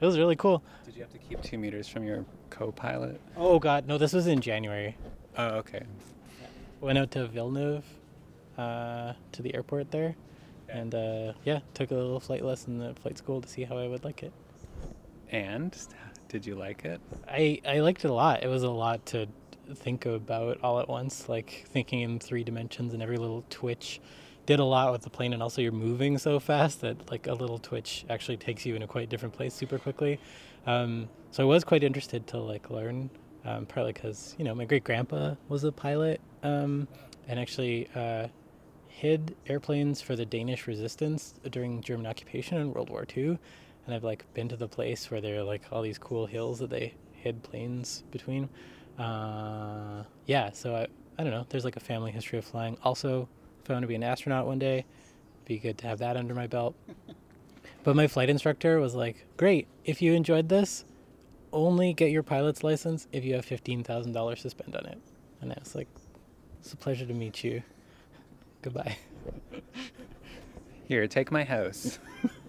It 0.00 0.04
was 0.04 0.18
really 0.18 0.36
cool. 0.36 0.62
Did 0.84 0.96
you 0.96 1.02
have 1.02 1.12
to 1.12 1.18
keep 1.18 1.42
two 1.42 1.58
meters 1.58 1.88
from 1.88 2.04
your 2.04 2.24
co-pilot? 2.48 3.20
Oh 3.36 3.58
god, 3.58 3.86
no, 3.86 3.98
this 3.98 4.14
was 4.14 4.26
in 4.26 4.40
January. 4.40 4.96
Oh, 5.36 5.56
okay. 5.56 5.82
Went 6.80 6.98
out 6.98 7.10
to 7.12 7.26
Villeneuve, 7.26 7.84
uh, 8.56 9.12
to 9.32 9.42
the 9.42 9.54
airport 9.54 9.90
there. 9.90 10.16
And 10.68 10.94
uh, 10.94 11.32
yeah, 11.44 11.60
took 11.74 11.90
a 11.90 11.94
little 11.94 12.20
flight 12.20 12.44
lesson 12.44 12.82
at 12.82 12.98
flight 12.98 13.18
school 13.18 13.40
to 13.40 13.48
see 13.48 13.64
how 13.64 13.76
I 13.76 13.88
would 13.88 14.04
like 14.04 14.22
it. 14.22 14.32
And 15.30 15.76
did 16.28 16.46
you 16.46 16.54
like 16.54 16.84
it? 16.84 17.00
I 17.28 17.60
I 17.66 17.80
liked 17.80 18.04
it 18.04 18.08
a 18.08 18.14
lot. 18.14 18.42
It 18.42 18.48
was 18.48 18.62
a 18.62 18.70
lot 18.70 19.04
to 19.06 19.28
think 19.74 20.06
about 20.06 20.60
all 20.62 20.78
at 20.80 20.88
once, 20.88 21.28
like 21.28 21.64
thinking 21.68 22.00
in 22.00 22.18
three 22.18 22.44
dimensions 22.44 22.94
and 22.94 23.02
every 23.02 23.16
little 23.16 23.44
twitch 23.50 24.00
did 24.46 24.60
a 24.60 24.64
lot 24.64 24.92
with 24.92 25.02
the 25.02 25.10
plane 25.10 25.32
and 25.32 25.42
also 25.42 25.60
you're 25.60 25.72
moving 25.72 26.16
so 26.18 26.38
fast 26.38 26.80
that 26.80 27.10
like 27.10 27.26
a 27.26 27.34
little 27.34 27.58
twitch 27.58 28.04
actually 28.08 28.36
takes 28.36 28.64
you 28.64 28.76
in 28.76 28.82
a 28.82 28.86
quite 28.86 29.08
different 29.08 29.34
place 29.34 29.52
super 29.52 29.78
quickly. 29.78 30.20
Um, 30.66 31.08
so 31.32 31.42
I 31.42 31.46
was 31.46 31.64
quite 31.64 31.82
interested 31.82 32.26
to 32.28 32.38
like 32.38 32.70
learn, 32.70 33.10
um, 33.44 33.66
partly 33.66 33.92
because 33.92 34.34
you 34.38 34.44
know 34.44 34.54
my 34.54 34.64
great 34.64 34.84
grandpa 34.84 35.34
was 35.48 35.64
a 35.64 35.72
pilot 35.72 36.20
um, 36.42 36.86
and 37.28 37.40
actually 37.40 37.88
uh, 37.94 38.28
hid 38.96 39.36
airplanes 39.46 40.00
for 40.00 40.16
the 40.16 40.24
Danish 40.24 40.66
resistance 40.66 41.34
during 41.50 41.82
German 41.82 42.06
occupation 42.06 42.56
in 42.56 42.72
World 42.72 42.88
War 42.88 43.04
II. 43.14 43.38
And 43.84 43.94
I've 43.94 44.04
like 44.04 44.24
been 44.32 44.48
to 44.48 44.56
the 44.56 44.68
place 44.68 45.10
where 45.10 45.20
there 45.20 45.38
are 45.38 45.42
like 45.42 45.60
all 45.70 45.82
these 45.82 45.98
cool 45.98 46.24
hills 46.24 46.60
that 46.60 46.70
they 46.70 46.94
hid 47.12 47.42
planes 47.42 48.04
between. 48.10 48.48
Uh, 48.98 50.02
yeah, 50.24 50.50
so 50.50 50.74
I, 50.74 50.86
I 51.18 51.24
don't 51.24 51.32
know. 51.32 51.44
There's 51.46 51.66
like 51.66 51.76
a 51.76 51.80
family 51.80 52.10
history 52.10 52.38
of 52.38 52.46
flying. 52.46 52.78
Also, 52.84 53.28
if 53.62 53.68
I 53.68 53.74
want 53.74 53.82
to 53.82 53.86
be 53.86 53.96
an 53.96 54.02
astronaut 54.02 54.46
one 54.46 54.58
day, 54.58 54.86
be 55.44 55.58
good 55.58 55.76
to 55.76 55.86
have 55.88 55.98
that 55.98 56.16
under 56.16 56.34
my 56.34 56.46
belt. 56.46 56.74
but 57.84 57.94
my 57.94 58.06
flight 58.06 58.30
instructor 58.30 58.80
was 58.80 58.94
like, 58.94 59.26
"Great, 59.36 59.68
if 59.84 60.00
you 60.00 60.14
enjoyed 60.14 60.48
this, 60.48 60.86
only 61.52 61.92
get 61.92 62.10
your 62.10 62.22
pilot's 62.22 62.64
license 62.64 63.08
if 63.12 63.26
you 63.26 63.34
have 63.34 63.44
fifteen 63.44 63.84
thousand 63.84 64.12
dollars 64.12 64.40
to 64.40 64.48
spend 64.48 64.74
on 64.74 64.86
it." 64.86 64.98
And 65.42 65.52
I 65.52 65.56
was 65.60 65.74
like, 65.74 65.88
"It's 66.60 66.72
a 66.72 66.76
pleasure 66.76 67.04
to 67.04 67.12
meet 67.12 67.44
you. 67.44 67.62
Goodbye." 68.62 68.96
Here, 70.88 71.06
take 71.08 71.32
my 71.32 71.44
house. 71.44 71.98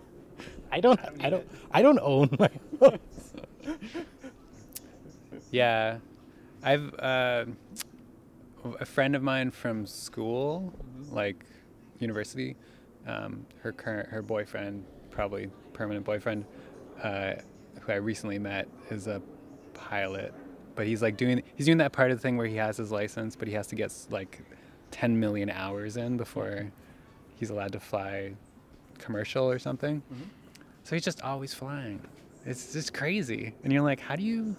I 0.72 0.80
don't. 0.80 1.00
I 1.22 1.30
don't. 1.30 1.48
I 1.72 1.82
don't 1.82 2.00
own 2.00 2.30
my 2.40 2.50
house. 2.80 3.34
Yeah, 5.52 5.98
I've 6.64 6.94
uh, 7.00 7.46
a 8.80 8.86
friend 8.86 9.16
of 9.16 9.24
mine 9.24 9.52
from 9.52 9.86
school, 9.86 10.74
like 11.10 11.46
university. 12.00 12.56
Um, 13.08 13.46
her 13.62 13.72
current 13.72 14.10
her 14.10 14.22
boyfriend, 14.22 14.84
probably 15.12 15.50
permanent 15.74 16.06
boyfriend, 16.06 16.46
uh, 17.02 17.36
who 17.82 17.92
I 17.92 17.96
recently 17.96 18.40
met, 18.40 18.68
is 18.92 19.08
a 19.08 19.22
pilot. 19.74 20.34
But 20.76 20.86
he's 20.86 21.02
like 21.02 21.18
doing 21.18 21.42
he's 21.56 21.66
doing 21.66 21.78
that 21.80 21.92
part 21.94 22.12
of 22.12 22.18
the 22.18 22.22
thing 22.22 22.38
where 22.38 22.48
he 22.48 22.58
has 22.58 22.78
his 22.78 22.92
license, 22.92 23.36
but 23.36 23.48
he 23.48 23.54
has 23.54 23.68
to 23.68 23.76
get 23.76 23.94
like 24.10 24.42
10 24.92 25.20
million 25.20 25.50
hours 25.50 25.98
in 25.98 26.18
before 26.18 26.46
mm-hmm. 26.46 26.70
he's 27.36 27.50
allowed 27.50 27.72
to 27.74 27.80
fly 27.80 28.34
commercial 28.98 29.50
or 29.50 29.60
something. 29.60 30.02
Mm-hmm. 30.14 30.24
So 30.84 30.96
he's 30.96 31.04
just 31.04 31.22
always 31.22 31.54
flying. 31.54 32.02
It's 32.46 32.74
just 32.74 32.94
crazy. 32.94 33.54
And 33.64 33.74
you're 33.74 33.82
like, 33.82 34.00
how 34.00 34.16
do 34.16 34.24
you 34.24 34.56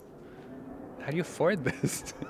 how 1.01 1.11
do 1.11 1.17
you 1.17 1.23
afford 1.23 1.65
this? 1.65 2.13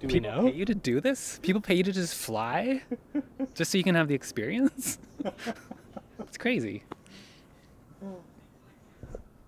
Do 0.00 0.06
we 0.06 0.18
know? 0.18 0.44
pay 0.50 0.56
you 0.56 0.64
to 0.64 0.74
do 0.74 0.98
this? 0.98 1.38
People 1.42 1.60
pay 1.60 1.74
you 1.74 1.82
to 1.82 1.92
just 1.92 2.14
fly? 2.14 2.80
just 3.54 3.70
so 3.70 3.76
you 3.76 3.84
can 3.84 3.94
have 3.94 4.08
the 4.08 4.14
experience? 4.14 4.98
it's 6.20 6.38
crazy. 6.38 6.84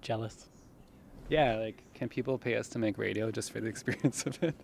Jealous. 0.03 0.51
Yeah, 1.31 1.57
like 1.57 1.83
can 1.95 2.11
people 2.11 2.37
pay 2.37 2.57
us 2.57 2.69
to 2.69 2.79
make 2.79 2.99
radio 2.99 3.31
just 3.31 3.51
for 3.51 3.61
the 3.61 3.69
experience 3.69 4.27
of 4.27 4.43
it? 4.43 4.55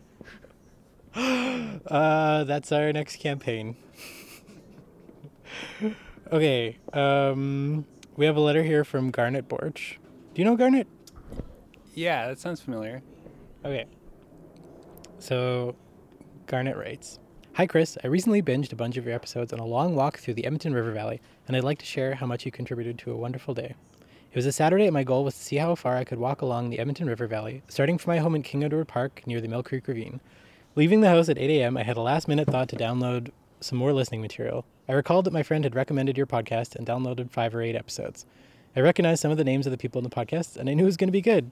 Uh, 1.86 2.44
that's 2.44 2.70
our 2.70 2.92
next 2.92 3.16
campaign. 3.16 3.76
okay. 6.32 6.76
Um, 6.92 7.86
we 8.16 8.26
have 8.26 8.36
a 8.36 8.40
letter 8.40 8.62
here 8.62 8.84
from 8.84 9.10
Garnet 9.10 9.48
Borch. 9.48 9.98
Do 10.34 10.42
you 10.42 10.44
know 10.44 10.56
Garnet? 10.56 10.86
Yeah, 11.94 12.26
that 12.26 12.40
sounds 12.40 12.60
familiar. 12.60 13.02
Okay. 13.64 13.86
So, 15.18 15.76
Garnet 16.46 16.76
writes 16.76 17.18
Hi, 17.54 17.66
Chris. 17.66 17.98
I 18.04 18.06
recently 18.06 18.40
binged 18.40 18.72
a 18.72 18.76
bunch 18.76 18.96
of 18.96 19.04
your 19.04 19.14
episodes 19.14 19.52
on 19.52 19.58
a 19.58 19.66
long 19.66 19.96
walk 19.96 20.18
through 20.18 20.34
the 20.34 20.44
Edmonton 20.44 20.74
River 20.74 20.92
Valley, 20.92 21.20
and 21.46 21.56
I'd 21.56 21.64
like 21.64 21.78
to 21.78 21.86
share 21.86 22.14
how 22.14 22.26
much 22.26 22.46
you 22.46 22.52
contributed 22.52 22.98
to 23.00 23.10
a 23.10 23.16
wonderful 23.16 23.52
day. 23.54 23.74
It 24.30 24.36
was 24.36 24.46
a 24.46 24.52
Saturday, 24.52 24.84
and 24.84 24.94
my 24.94 25.04
goal 25.04 25.24
was 25.24 25.34
to 25.34 25.42
see 25.42 25.56
how 25.56 25.74
far 25.74 25.96
I 25.96 26.04
could 26.04 26.18
walk 26.18 26.42
along 26.42 26.70
the 26.70 26.78
Edmonton 26.78 27.08
River 27.08 27.26
Valley, 27.26 27.62
starting 27.66 27.98
from 27.98 28.12
my 28.12 28.18
home 28.18 28.34
in 28.34 28.42
King 28.42 28.62
Edward 28.62 28.86
Park 28.86 29.22
near 29.26 29.40
the 29.40 29.48
Mill 29.48 29.62
Creek 29.62 29.88
Ravine. 29.88 30.20
Leaving 30.78 31.00
the 31.00 31.08
house 31.08 31.28
at 31.28 31.38
8 31.38 31.50
a.m., 31.50 31.76
I 31.76 31.82
had 31.82 31.97
a 31.97 32.00
last 32.00 32.28
minute 32.28 32.47
thought 32.47 32.68
to 32.68 32.76
download 32.76 33.32
some 33.61 33.76
more 33.76 33.92
listening 33.92 34.20
material. 34.20 34.64
I 34.88 34.92
recalled 34.92 35.25
that 35.25 35.32
my 35.32 35.42
friend 35.42 35.64
had 35.64 35.75
recommended 35.75 36.16
your 36.16 36.25
podcast 36.25 36.76
and 36.76 36.87
downloaded 36.87 37.32
five 37.32 37.52
or 37.52 37.61
eight 37.61 37.75
episodes. 37.75 38.26
I 38.76 38.80
recognized 38.80 39.20
some 39.20 39.32
of 39.32 39.38
the 39.38 39.42
names 39.44 39.66
of 39.66 39.73
the 39.73 39.76
people 39.76 39.99
in 39.99 40.04
the 40.04 40.14
podcast, 40.14 40.56
and 40.56 40.70
I 40.70 40.75
knew 40.75 40.85
it 40.85 40.87
was 40.87 40.97
going 40.97 41.08
to 41.08 41.12
be 41.12 41.20
good. 41.20 41.50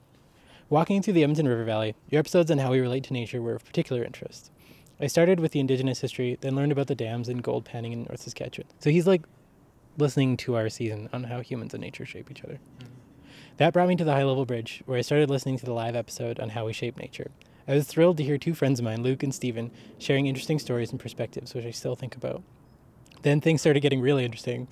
Walking 0.69 1.01
through 1.01 1.15
the 1.15 1.23
Edmonton 1.23 1.49
River 1.49 1.65
Valley, 1.65 1.93
your 2.09 2.19
episodes 2.19 2.49
on 2.49 2.59
how 2.59 2.71
we 2.71 2.79
relate 2.79 3.03
to 3.03 3.11
nature 3.11 3.41
were 3.41 3.55
of 3.55 3.65
particular 3.65 4.01
interest. 4.01 4.49
I 4.97 5.07
started 5.07 5.41
with 5.41 5.51
the 5.51 5.59
Indigenous 5.59 5.99
history, 5.99 6.37
then 6.39 6.55
learned 6.55 6.71
about 6.71 6.87
the 6.87 6.95
dams 6.95 7.27
and 7.27 7.43
gold 7.43 7.65
panning 7.65 7.91
in 7.91 8.03
North 8.03 8.21
Saskatchewan. 8.21 8.69
So 8.79 8.91
he's 8.91 9.07
like 9.07 9.23
listening 9.97 10.37
to 10.37 10.55
our 10.55 10.69
season 10.69 11.09
on 11.11 11.25
how 11.25 11.41
humans 11.41 11.73
and 11.73 11.81
nature 11.81 12.05
shape 12.05 12.31
each 12.31 12.45
other. 12.45 12.59
Mm-hmm. 12.79 12.93
That 13.57 13.73
brought 13.73 13.89
me 13.89 13.97
to 13.97 14.05
the 14.05 14.13
High 14.13 14.23
Level 14.23 14.45
Bridge, 14.45 14.83
where 14.85 14.97
I 14.97 15.01
started 15.01 15.29
listening 15.29 15.57
to 15.57 15.65
the 15.65 15.73
live 15.73 15.97
episode 15.97 16.39
on 16.39 16.51
how 16.51 16.65
we 16.65 16.71
shape 16.71 16.97
nature. 16.97 17.31
I 17.69 17.73
was 17.73 17.85
thrilled 17.85 18.15
to 18.17 18.23
hear 18.23 18.37
two 18.37 18.53
friends 18.53 18.79
of 18.79 18.85
mine, 18.85 19.03
Luke 19.03 19.23
and 19.23 19.35
Stephen, 19.35 19.71
sharing 19.99 20.25
interesting 20.25 20.57
stories 20.57 20.91
and 20.91 20.99
perspectives, 20.99 21.53
which 21.53 21.65
I 21.65 21.71
still 21.71 21.97
think 21.97 22.15
about. 22.15 22.41
Then 23.23 23.41
things 23.41 23.59
started 23.59 23.81
getting 23.81 23.99
really 23.99 24.23
interesting. 24.23 24.69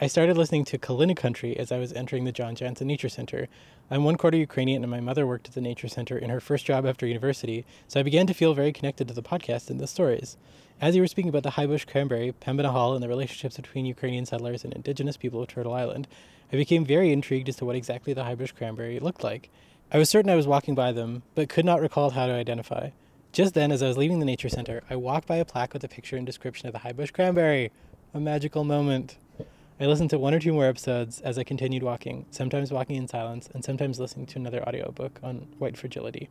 I 0.00 0.06
started 0.06 0.36
listening 0.36 0.64
to 0.66 0.78
Kalyna 0.78 1.16
Country 1.16 1.58
as 1.58 1.72
I 1.72 1.78
was 1.78 1.92
entering 1.92 2.24
the 2.24 2.30
John 2.30 2.54
Janzen 2.54 2.86
Nature 2.86 3.08
Center. 3.08 3.48
I'm 3.90 4.04
one 4.04 4.14
quarter 4.14 4.36
Ukrainian, 4.36 4.84
and 4.84 4.90
my 4.90 5.00
mother 5.00 5.26
worked 5.26 5.48
at 5.48 5.54
the 5.54 5.60
Nature 5.60 5.88
Center 5.88 6.16
in 6.16 6.30
her 6.30 6.38
first 6.38 6.64
job 6.64 6.86
after 6.86 7.04
university, 7.04 7.66
so 7.88 7.98
I 7.98 8.04
began 8.04 8.28
to 8.28 8.34
feel 8.34 8.54
very 8.54 8.72
connected 8.72 9.08
to 9.08 9.14
the 9.14 9.22
podcast 9.24 9.68
and 9.68 9.80
the 9.80 9.88
stories. 9.88 10.36
As 10.80 10.94
you 10.94 11.02
were 11.02 11.08
speaking 11.08 11.30
about 11.30 11.42
the 11.42 11.50
high 11.50 11.66
bush 11.66 11.84
cranberry, 11.84 12.32
Pembina 12.40 12.70
Hall, 12.70 12.94
and 12.94 13.02
the 13.02 13.08
relationships 13.08 13.56
between 13.56 13.86
Ukrainian 13.86 14.24
settlers 14.24 14.62
and 14.62 14.72
indigenous 14.72 15.16
people 15.16 15.42
of 15.42 15.48
Turtle 15.48 15.72
Island, 15.72 16.06
I 16.52 16.56
became 16.56 16.84
very 16.84 17.10
intrigued 17.10 17.48
as 17.48 17.56
to 17.56 17.64
what 17.64 17.74
exactly 17.74 18.12
the 18.12 18.22
high 18.22 18.36
bush 18.36 18.52
cranberry 18.52 19.00
looked 19.00 19.24
like. 19.24 19.50
I 19.92 19.98
was 19.98 20.10
certain 20.10 20.30
I 20.30 20.36
was 20.36 20.48
walking 20.48 20.74
by 20.74 20.90
them, 20.90 21.22
but 21.36 21.48
could 21.48 21.64
not 21.64 21.80
recall 21.80 22.10
how 22.10 22.26
to 22.26 22.32
identify. 22.32 22.90
Just 23.30 23.54
then, 23.54 23.70
as 23.70 23.84
I 23.84 23.88
was 23.88 23.96
leaving 23.96 24.18
the 24.18 24.24
Nature 24.24 24.48
Center, 24.48 24.82
I 24.90 24.96
walked 24.96 25.28
by 25.28 25.36
a 25.36 25.44
plaque 25.44 25.72
with 25.72 25.84
a 25.84 25.88
picture 25.88 26.16
and 26.16 26.26
description 26.26 26.66
of 26.66 26.72
the 26.72 26.80
high 26.80 26.92
bush 26.92 27.12
cranberry. 27.12 27.70
A 28.12 28.18
magical 28.18 28.64
moment. 28.64 29.16
I 29.78 29.86
listened 29.86 30.10
to 30.10 30.18
one 30.18 30.34
or 30.34 30.40
two 30.40 30.52
more 30.52 30.66
episodes 30.66 31.20
as 31.20 31.38
I 31.38 31.44
continued 31.44 31.84
walking, 31.84 32.26
sometimes 32.32 32.72
walking 32.72 32.96
in 32.96 33.06
silence, 33.06 33.48
and 33.54 33.64
sometimes 33.64 34.00
listening 34.00 34.26
to 34.26 34.38
another 34.40 34.66
audiobook 34.66 35.20
on 35.22 35.46
white 35.58 35.76
fragility. 35.76 36.30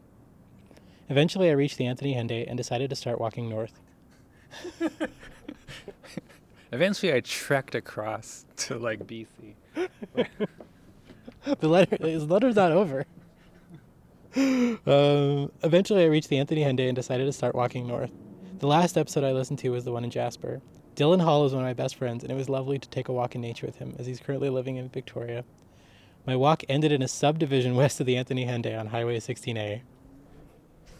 Eventually, 1.07 1.50
I 1.50 1.53
reached 1.53 1.77
the 1.77 1.85
Anthony 1.85 2.13
Henday 2.13 2.45
and 2.45 2.57
decided 2.57 2.89
to 2.89 2.95
start 2.95 3.21
walking 3.21 3.47
north. 3.47 3.79
Eventually, 6.74 7.13
I 7.13 7.21
trekked 7.21 7.75
across 7.75 8.45
to 8.57 8.77
like 8.77 9.07
BC. 9.07 9.27
the 11.59 11.67
letter, 11.69 11.97
his 12.01 12.25
letter's 12.25 12.55
not 12.55 12.74
over. 12.74 13.05
Um, 14.86 15.51
eventually, 15.63 16.04
I 16.04 16.08
reached 16.08 16.30
the 16.30 16.38
Anthony 16.38 16.62
Henday 16.62 16.88
and 16.88 16.96
decided 16.96 17.25
to 17.25 17.34
start 17.34 17.56
walking 17.56 17.88
north. 17.88 18.12
The 18.60 18.68
last 18.68 18.98
episode 18.98 19.24
I 19.24 19.32
listened 19.32 19.60
to 19.60 19.70
was 19.70 19.86
the 19.86 19.92
one 19.92 20.04
in 20.04 20.12
Jasper. 20.12 20.62
Dylan 20.96 21.22
Hall 21.22 21.46
is 21.46 21.54
one 21.54 21.63
of 21.63 21.68
my 21.68 21.74
best 21.74 21.96
friends, 21.96 22.24
and 22.24 22.32
it 22.32 22.36
was 22.36 22.50
lovely 22.50 22.77
to 22.77 22.89
take 22.89 23.08
a 23.08 23.13
walk 23.13 23.36
in 23.36 23.42
nature 23.42 23.65
with 23.65 23.77
him 23.77 23.96
as 23.98 24.06
he's 24.06 24.20
currently 24.20 24.50
living 24.50 24.75
in 24.75 24.89
Victoria. 24.89 25.44
My 26.27 26.36
walk 26.36 26.63
ended 26.70 26.92
in 26.92 27.01
a 27.01 27.08
subdivision 27.08 27.75
west 27.77 28.00
of 28.00 28.06
the 28.06 28.18
Anthony 28.18 28.46
Henday 28.46 28.77
on 28.77 28.88
Highway 28.88 29.20
16A. 29.20 29.82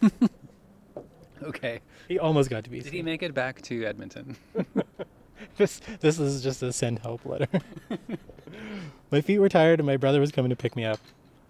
Okay. 1.42 1.80
He 2.08 2.18
almost 2.18 2.50
got 2.50 2.64
to 2.64 2.70
BC. 2.70 2.84
Did 2.84 2.92
he 2.92 3.02
make 3.02 3.22
it 3.22 3.34
back 3.34 3.62
to 3.62 3.84
Edmonton? 3.84 4.36
this 5.56 5.80
this 6.00 6.18
is 6.18 6.42
just 6.42 6.62
a 6.62 6.72
send 6.72 7.00
help 7.00 7.24
letter. 7.24 7.48
my 9.10 9.20
feet 9.20 9.38
were 9.38 9.48
tired 9.48 9.80
and 9.80 9.86
my 9.86 9.96
brother 9.96 10.20
was 10.20 10.32
coming 10.32 10.50
to 10.50 10.56
pick 10.56 10.76
me 10.76 10.84
up. 10.84 10.98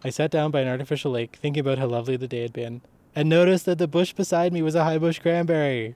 I 0.04 0.10
sat 0.10 0.30
down 0.30 0.50
by 0.50 0.60
an 0.60 0.68
artificial 0.68 1.10
lake, 1.10 1.36
thinking 1.40 1.60
about 1.60 1.78
how 1.78 1.86
lovely 1.86 2.16
the 2.16 2.28
day 2.28 2.42
had 2.42 2.52
been, 2.52 2.82
and 3.14 3.28
noticed 3.28 3.64
that 3.66 3.78
the 3.78 3.88
bush 3.88 4.12
beside 4.12 4.52
me 4.52 4.62
was 4.62 4.74
a 4.74 4.84
high 4.84 4.98
bush 4.98 5.18
cranberry. 5.18 5.94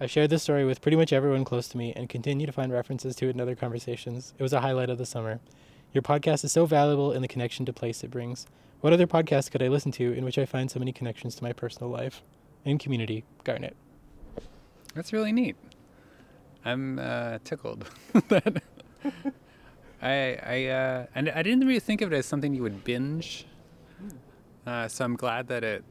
I 0.00 0.06
shared 0.06 0.30
this 0.30 0.44
story 0.44 0.64
with 0.64 0.80
pretty 0.80 0.96
much 0.96 1.12
everyone 1.12 1.44
close 1.44 1.66
to 1.68 1.78
me 1.78 1.92
and 1.96 2.08
continue 2.08 2.46
to 2.46 2.52
find 2.52 2.72
references 2.72 3.16
to 3.16 3.26
it 3.26 3.34
in 3.34 3.40
other 3.40 3.56
conversations. 3.56 4.32
It 4.38 4.42
was 4.42 4.52
a 4.52 4.60
highlight 4.60 4.90
of 4.90 4.98
the 4.98 5.06
summer. 5.06 5.40
Your 5.92 6.02
podcast 6.02 6.44
is 6.44 6.52
so 6.52 6.66
valuable 6.66 7.12
in 7.12 7.22
the 7.22 7.28
connection 7.28 7.66
to 7.66 7.72
place 7.72 8.04
it 8.04 8.10
brings. 8.10 8.46
What 8.80 8.92
other 8.92 9.08
podcast 9.08 9.50
could 9.50 9.62
I 9.62 9.68
listen 9.68 9.90
to 9.92 10.12
in 10.12 10.24
which 10.24 10.38
I 10.38 10.46
find 10.46 10.70
so 10.70 10.78
many 10.78 10.92
connections 10.92 11.34
to 11.34 11.42
my 11.42 11.52
personal 11.52 11.90
life 11.90 12.22
and 12.64 12.78
community? 12.78 13.24
Garnet. 13.42 13.74
That's 14.94 15.12
really 15.12 15.32
neat. 15.32 15.56
I'm 16.64 17.00
uh, 17.00 17.38
tickled. 17.42 17.90
that 18.28 18.62
I 20.00 20.38
I 20.44 20.66
uh, 20.66 21.06
and 21.14 21.28
I 21.30 21.42
didn't 21.42 21.66
really 21.66 21.80
think 21.80 22.00
of 22.02 22.12
it 22.12 22.16
as 22.16 22.26
something 22.26 22.54
you 22.54 22.62
would 22.62 22.84
binge. 22.84 23.46
Uh, 24.66 24.86
so 24.88 25.04
I'm 25.04 25.16
glad 25.16 25.48
that 25.48 25.64
it 25.64 25.84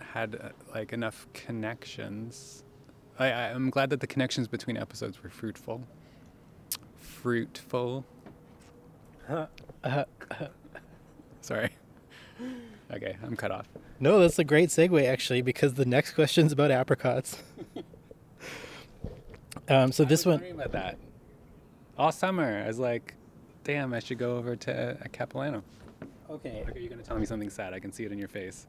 had 0.00 0.36
uh, 0.40 0.48
like 0.74 0.92
enough 0.92 1.26
connections. 1.32 2.64
I, 3.18 3.30
I 3.30 3.42
I'm 3.50 3.70
glad 3.70 3.90
that 3.90 4.00
the 4.00 4.06
connections 4.06 4.48
between 4.48 4.76
episodes 4.76 5.22
were 5.22 5.30
fruitful. 5.30 5.82
Fruitful. 6.98 8.04
Sorry. 11.40 11.70
Okay, 12.92 13.16
I'm 13.22 13.36
cut 13.36 13.50
off. 13.50 13.68
No, 14.00 14.20
that's 14.20 14.38
a 14.38 14.44
great 14.44 14.68
segue 14.68 15.06
actually, 15.06 15.42
because 15.42 15.74
the 15.74 15.86
next 15.86 16.12
question's 16.12 16.52
about 16.52 16.70
apricots. 16.70 17.42
um, 19.68 19.92
so 19.92 20.04
I 20.04 20.06
this 20.06 20.26
was 20.26 20.40
one, 20.40 20.50
about 20.52 20.72
that. 20.72 20.98
All 21.96 22.12
summer, 22.12 22.62
I 22.62 22.66
was 22.66 22.78
like, 22.78 23.14
"Damn, 23.64 23.92
I 23.92 23.98
should 23.98 24.18
go 24.18 24.36
over 24.36 24.56
to 24.56 24.92
uh, 24.92 25.06
Capilano." 25.12 25.62
okay, 26.30 26.62
Like, 26.64 26.76
are 26.76 26.78
you 26.78 26.88
gonna 26.88 27.02
tell 27.02 27.18
me 27.18 27.26
something 27.26 27.50
sad? 27.50 27.74
I 27.74 27.80
can 27.80 27.92
see 27.92 28.04
it 28.04 28.12
in 28.12 28.18
your 28.18 28.28
face. 28.28 28.66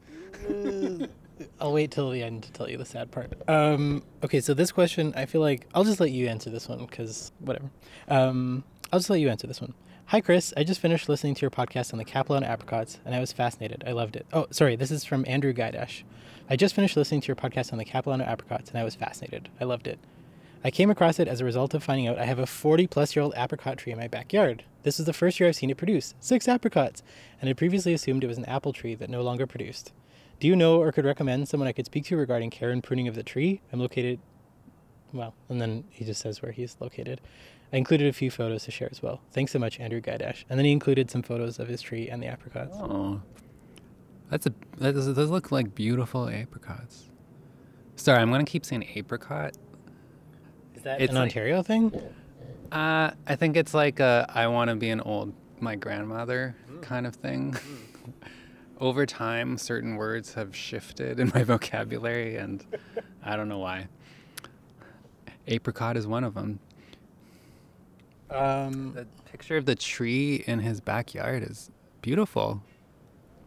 I'll 1.60 1.72
wait 1.72 1.90
till 1.90 2.10
the 2.10 2.22
end 2.22 2.44
to 2.44 2.52
tell 2.52 2.68
you 2.68 2.78
the 2.78 2.84
sad 2.84 3.10
part. 3.10 3.32
Um, 3.48 4.02
okay, 4.22 4.40
so 4.40 4.54
this 4.54 4.72
question, 4.72 5.12
I 5.16 5.26
feel 5.26 5.40
like 5.40 5.66
I'll 5.74 5.84
just 5.84 6.00
let 6.00 6.10
you 6.10 6.28
answer 6.28 6.50
this 6.50 6.68
one 6.68 6.86
because 6.86 7.32
whatever. 7.40 7.70
Um, 8.08 8.64
I'll 8.92 8.98
just 8.98 9.10
let 9.10 9.20
you 9.20 9.28
answer 9.28 9.46
this 9.46 9.60
one. 9.60 9.74
Hi, 10.06 10.20
Chris. 10.20 10.54
I 10.56 10.62
just 10.62 10.80
finished 10.80 11.08
listening 11.08 11.34
to 11.34 11.40
your 11.42 11.50
podcast 11.50 11.92
on 11.92 11.98
the 11.98 12.04
Capilano 12.04 12.46
apricots, 12.46 13.00
and 13.04 13.14
I 13.14 13.18
was 13.20 13.32
fascinated. 13.32 13.82
I 13.86 13.90
loved 13.92 14.14
it. 14.16 14.24
Oh, 14.32 14.46
sorry, 14.50 14.76
this 14.76 14.90
is 14.92 15.04
from 15.04 15.24
Andrew 15.26 15.52
Gaidash. 15.52 16.04
I 16.48 16.54
just 16.54 16.76
finished 16.76 16.96
listening 16.96 17.22
to 17.22 17.26
your 17.26 17.36
podcast 17.36 17.72
on 17.72 17.78
the 17.78 17.84
Capilano 17.84 18.22
apricots, 18.24 18.70
and 18.70 18.78
I 18.78 18.84
was 18.84 18.94
fascinated. 18.94 19.48
I 19.60 19.64
loved 19.64 19.88
it. 19.88 19.98
I 20.64 20.70
came 20.70 20.90
across 20.90 21.18
it 21.18 21.28
as 21.28 21.40
a 21.40 21.44
result 21.44 21.74
of 21.74 21.84
finding 21.84 22.08
out 22.08 22.18
I 22.18 22.24
have 22.24 22.38
a 22.38 22.46
40 22.46 22.86
plus 22.86 23.14
year 23.14 23.22
old 23.22 23.34
apricot 23.36 23.78
tree 23.78 23.92
in 23.92 23.98
my 23.98 24.08
backyard. 24.08 24.64
This 24.82 24.98
is 24.98 25.06
the 25.06 25.12
first 25.12 25.38
year 25.38 25.48
I've 25.48 25.56
seen 25.56 25.70
it 25.70 25.76
produce 25.76 26.14
six 26.20 26.48
apricots, 26.48 27.02
and 27.40 27.50
I 27.50 27.52
previously 27.52 27.92
assumed 27.92 28.24
it 28.24 28.28
was 28.28 28.38
an 28.38 28.44
apple 28.46 28.72
tree 28.72 28.94
that 28.94 29.10
no 29.10 29.22
longer 29.22 29.46
produced. 29.46 29.92
Do 30.38 30.46
you 30.46 30.56
know 30.56 30.80
or 30.80 30.92
could 30.92 31.04
recommend 31.04 31.48
someone 31.48 31.68
I 31.68 31.72
could 31.72 31.86
speak 31.86 32.04
to 32.06 32.16
regarding 32.16 32.50
care 32.50 32.70
and 32.70 32.82
pruning 32.82 33.08
of 33.08 33.14
the 33.14 33.22
tree? 33.22 33.62
I'm 33.72 33.80
located, 33.80 34.18
well, 35.12 35.34
and 35.48 35.60
then 35.60 35.84
he 35.90 36.04
just 36.04 36.20
says 36.20 36.42
where 36.42 36.52
he's 36.52 36.76
located. 36.80 37.20
I 37.72 37.78
included 37.78 38.06
a 38.08 38.12
few 38.12 38.30
photos 38.30 38.64
to 38.64 38.70
share 38.70 38.88
as 38.90 39.02
well. 39.02 39.20
Thanks 39.32 39.52
so 39.52 39.58
much, 39.58 39.80
Andrew 39.80 40.00
Gaidash. 40.00 40.44
And 40.48 40.58
then 40.58 40.66
he 40.66 40.72
included 40.72 41.10
some 41.10 41.22
photos 41.22 41.58
of 41.58 41.68
his 41.68 41.80
tree 41.80 42.08
and 42.08 42.22
the 42.22 42.26
apricots. 42.26 42.76
Oh, 42.78 43.22
that's 44.30 44.46
a 44.46 44.52
those 44.78 45.30
look 45.30 45.50
like 45.50 45.74
beautiful 45.74 46.28
apricots. 46.28 47.10
Sorry, 47.96 48.20
I'm 48.20 48.30
gonna 48.30 48.44
keep 48.44 48.64
saying 48.64 48.86
apricot. 48.94 49.56
Is 50.86 50.92
that 50.92 51.00
It's 51.00 51.10
an 51.10 51.16
like- 51.16 51.22
Ontario 51.24 51.62
thing? 51.64 51.92
Uh, 52.70 53.10
I 53.26 53.34
think 53.34 53.56
it's 53.56 53.74
like 53.74 53.98
a 53.98 54.24
I 54.32 54.46
want 54.46 54.70
to 54.70 54.76
be 54.76 54.88
an 54.90 55.00
old 55.00 55.32
my 55.58 55.74
grandmother 55.74 56.54
kind 56.80 57.08
of 57.08 57.14
thing. 57.16 57.56
Over 58.80 59.04
time, 59.04 59.58
certain 59.58 59.96
words 59.96 60.34
have 60.34 60.54
shifted 60.54 61.18
in 61.18 61.32
my 61.34 61.42
vocabulary, 61.54 62.36
and 62.36 62.64
I 63.24 63.34
don't 63.34 63.48
know 63.48 63.58
why. 63.58 63.88
Apricot 65.48 65.96
is 65.96 66.06
one 66.06 66.22
of 66.22 66.34
them. 66.34 66.60
Um, 68.30 68.92
The 68.94 69.06
picture 69.30 69.56
of 69.56 69.66
the 69.66 69.74
tree 69.74 70.44
in 70.46 70.60
his 70.60 70.80
backyard 70.80 71.42
is 71.42 71.70
beautiful. 72.00 72.62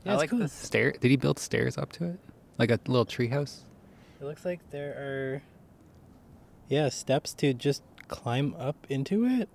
Yeah, 0.03 0.13
I 0.13 0.15
like 0.17 0.29
cool. 0.31 0.39
the 0.39 0.47
stair. 0.49 0.91
Did 0.91 1.09
he 1.09 1.15
build 1.15 1.39
stairs 1.39 1.77
up 1.77 1.91
to 1.93 2.05
it, 2.05 2.19
like 2.57 2.69
a 2.71 2.79
little 2.87 3.05
tree 3.05 3.27
house? 3.27 3.63
it 4.19 4.25
looks 4.25 4.43
like 4.43 4.59
there 4.71 4.91
are, 4.91 5.41
yeah, 6.69 6.87
steps 6.89 7.33
to 7.35 7.53
just 7.53 7.83
climb 8.07 8.55
up 8.57 8.87
into 8.89 9.25
it. 9.25 9.49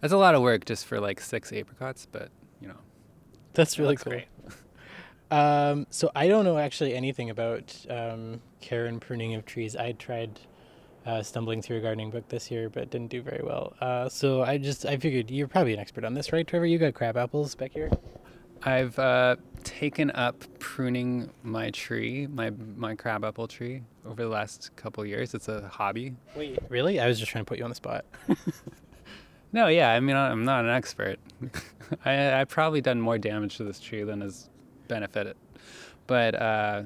That's 0.00 0.12
a 0.12 0.18
lot 0.18 0.34
of 0.34 0.42
work 0.42 0.64
just 0.64 0.86
for 0.86 1.00
like 1.00 1.20
six 1.20 1.52
apricots, 1.52 2.06
but 2.10 2.30
you 2.60 2.68
know, 2.68 2.76
That's 3.54 3.78
really 3.78 3.96
cool. 3.96 4.12
great. 4.12 4.26
Um, 5.28 5.88
so 5.90 6.08
I 6.14 6.28
don't 6.28 6.44
know 6.44 6.56
actually 6.56 6.94
anything 6.94 7.30
about 7.30 7.74
um, 7.90 8.40
care 8.60 8.86
and 8.86 9.00
pruning 9.00 9.34
of 9.34 9.44
trees. 9.44 9.74
I 9.74 9.90
tried 9.90 10.38
uh, 11.04 11.20
stumbling 11.24 11.62
through 11.62 11.78
a 11.78 11.80
gardening 11.80 12.10
book 12.10 12.28
this 12.28 12.48
year, 12.48 12.68
but 12.68 12.90
didn't 12.90 13.10
do 13.10 13.22
very 13.22 13.42
well. 13.44 13.74
Uh, 13.80 14.08
so 14.08 14.42
I 14.42 14.56
just 14.56 14.86
I 14.86 14.96
figured 14.96 15.30
you're 15.32 15.48
probably 15.48 15.74
an 15.74 15.80
expert 15.80 16.04
on 16.04 16.14
this, 16.14 16.32
right, 16.32 16.46
Trevor? 16.46 16.66
You 16.66 16.78
got 16.78 16.94
crab 16.94 17.16
apples 17.16 17.56
back 17.56 17.72
here. 17.72 17.90
I've 18.62 18.98
uh, 18.98 19.36
taken 19.64 20.10
up 20.12 20.44
pruning 20.58 21.30
my 21.42 21.70
tree, 21.70 22.26
my 22.26 22.50
my 22.76 22.94
crabapple 22.94 23.48
tree, 23.48 23.82
over 24.04 24.22
the 24.22 24.28
last 24.28 24.74
couple 24.76 25.02
of 25.02 25.08
years. 25.08 25.34
It's 25.34 25.48
a 25.48 25.68
hobby. 25.68 26.14
Wait, 26.34 26.58
really? 26.68 27.00
I 27.00 27.06
was 27.06 27.18
just 27.18 27.30
trying 27.30 27.44
to 27.44 27.48
put 27.48 27.58
you 27.58 27.64
on 27.64 27.70
the 27.70 27.76
spot. 27.76 28.04
No, 29.52 29.68
yeah, 29.68 29.90
I 29.90 30.00
mean 30.00 30.16
I'm 30.16 30.44
not 30.44 30.64
an 30.64 30.70
expert. 30.70 31.18
I 32.04 32.40
I've 32.40 32.48
probably 32.48 32.82
done 32.82 33.00
more 33.00 33.16
damage 33.16 33.56
to 33.56 33.64
this 33.64 33.80
tree 33.80 34.02
than 34.02 34.20
has 34.20 34.50
benefited. 34.86 35.36
But 36.06 36.34
uh, 36.34 36.82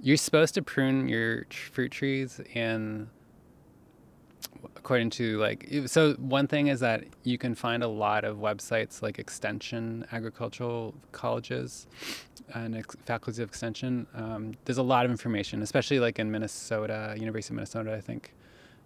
you're 0.00 0.16
supposed 0.16 0.54
to 0.54 0.62
prune 0.62 1.06
your 1.08 1.44
tr- 1.44 1.72
fruit 1.72 1.92
trees 1.92 2.40
in 2.54 3.08
according 4.76 5.10
to 5.10 5.38
like 5.38 5.68
so 5.86 6.14
one 6.14 6.46
thing 6.46 6.68
is 6.68 6.80
that 6.80 7.04
you 7.24 7.38
can 7.38 7.54
find 7.54 7.82
a 7.82 7.88
lot 7.88 8.24
of 8.24 8.38
websites 8.38 9.02
like 9.02 9.18
extension 9.18 10.06
agricultural 10.12 10.94
colleges 11.12 11.86
and 12.54 12.76
ex- 12.76 12.96
faculties 13.04 13.40
of 13.40 13.48
extension. 13.48 14.06
Um, 14.14 14.54
there's 14.64 14.78
a 14.78 14.82
lot 14.82 15.04
of 15.04 15.10
information 15.10 15.62
especially 15.62 15.98
like 15.98 16.18
in 16.18 16.30
minnesota 16.30 17.14
university 17.18 17.52
of 17.52 17.56
minnesota 17.56 17.94
i 17.94 18.00
think 18.00 18.32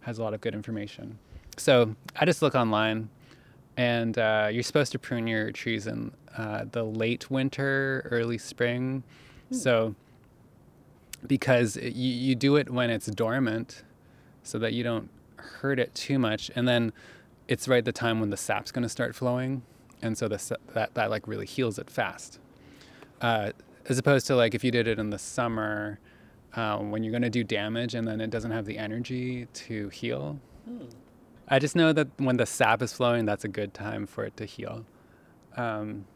has 0.00 0.18
a 0.18 0.22
lot 0.22 0.32
of 0.32 0.40
good 0.40 0.54
information. 0.54 1.18
So 1.56 1.94
i 2.16 2.24
just 2.24 2.40
look 2.42 2.54
online 2.54 3.10
and 3.76 4.18
uh, 4.18 4.48
you're 4.50 4.62
supposed 4.62 4.92
to 4.92 4.98
prune 4.98 5.26
your 5.26 5.52
trees 5.52 5.86
in 5.86 6.12
uh, 6.36 6.64
the 6.70 6.82
late 6.82 7.30
winter 7.30 8.06
early 8.10 8.38
spring. 8.38 9.02
So 9.52 9.94
because 11.26 11.76
it, 11.76 11.94
you, 11.94 12.12
you 12.12 12.34
do 12.34 12.56
it 12.56 12.70
when 12.70 12.90
it's 12.90 13.06
dormant 13.06 13.82
so 14.42 14.58
that 14.58 14.72
you 14.72 14.82
don't 14.82 15.10
hurt 15.40 15.78
it 15.78 15.94
too 15.94 16.18
much 16.18 16.50
and 16.54 16.66
then 16.66 16.92
it's 17.48 17.66
right 17.66 17.84
the 17.84 17.92
time 17.92 18.20
when 18.20 18.30
the 18.30 18.36
sap's 18.36 18.70
going 18.70 18.82
to 18.82 18.88
start 18.88 19.14
flowing 19.14 19.62
and 20.02 20.16
so 20.16 20.28
the, 20.28 20.58
that, 20.74 20.94
that 20.94 21.10
like 21.10 21.26
really 21.28 21.46
heals 21.46 21.78
it 21.78 21.90
fast. 21.90 22.38
Uh, 23.20 23.52
as 23.88 23.98
opposed 23.98 24.26
to 24.26 24.36
like 24.36 24.54
if 24.54 24.64
you 24.64 24.70
did 24.70 24.86
it 24.86 24.98
in 24.98 25.10
the 25.10 25.18
summer 25.18 25.98
uh, 26.54 26.78
when 26.78 27.02
you're 27.02 27.10
going 27.10 27.22
to 27.22 27.30
do 27.30 27.44
damage 27.44 27.94
and 27.94 28.06
then 28.06 28.20
it 28.20 28.30
doesn't 28.30 28.50
have 28.50 28.64
the 28.64 28.78
energy 28.78 29.46
to 29.52 29.88
heal 29.90 30.38
i 31.48 31.58
just 31.58 31.76
know 31.76 31.92
that 31.92 32.08
when 32.18 32.36
the 32.36 32.46
sap 32.46 32.82
is 32.82 32.92
flowing 32.92 33.24
that's 33.24 33.44
a 33.44 33.48
good 33.48 33.74
time 33.74 34.06
for 34.06 34.24
it 34.24 34.36
to 34.36 34.44
heal. 34.44 34.84
Um, 35.56 36.06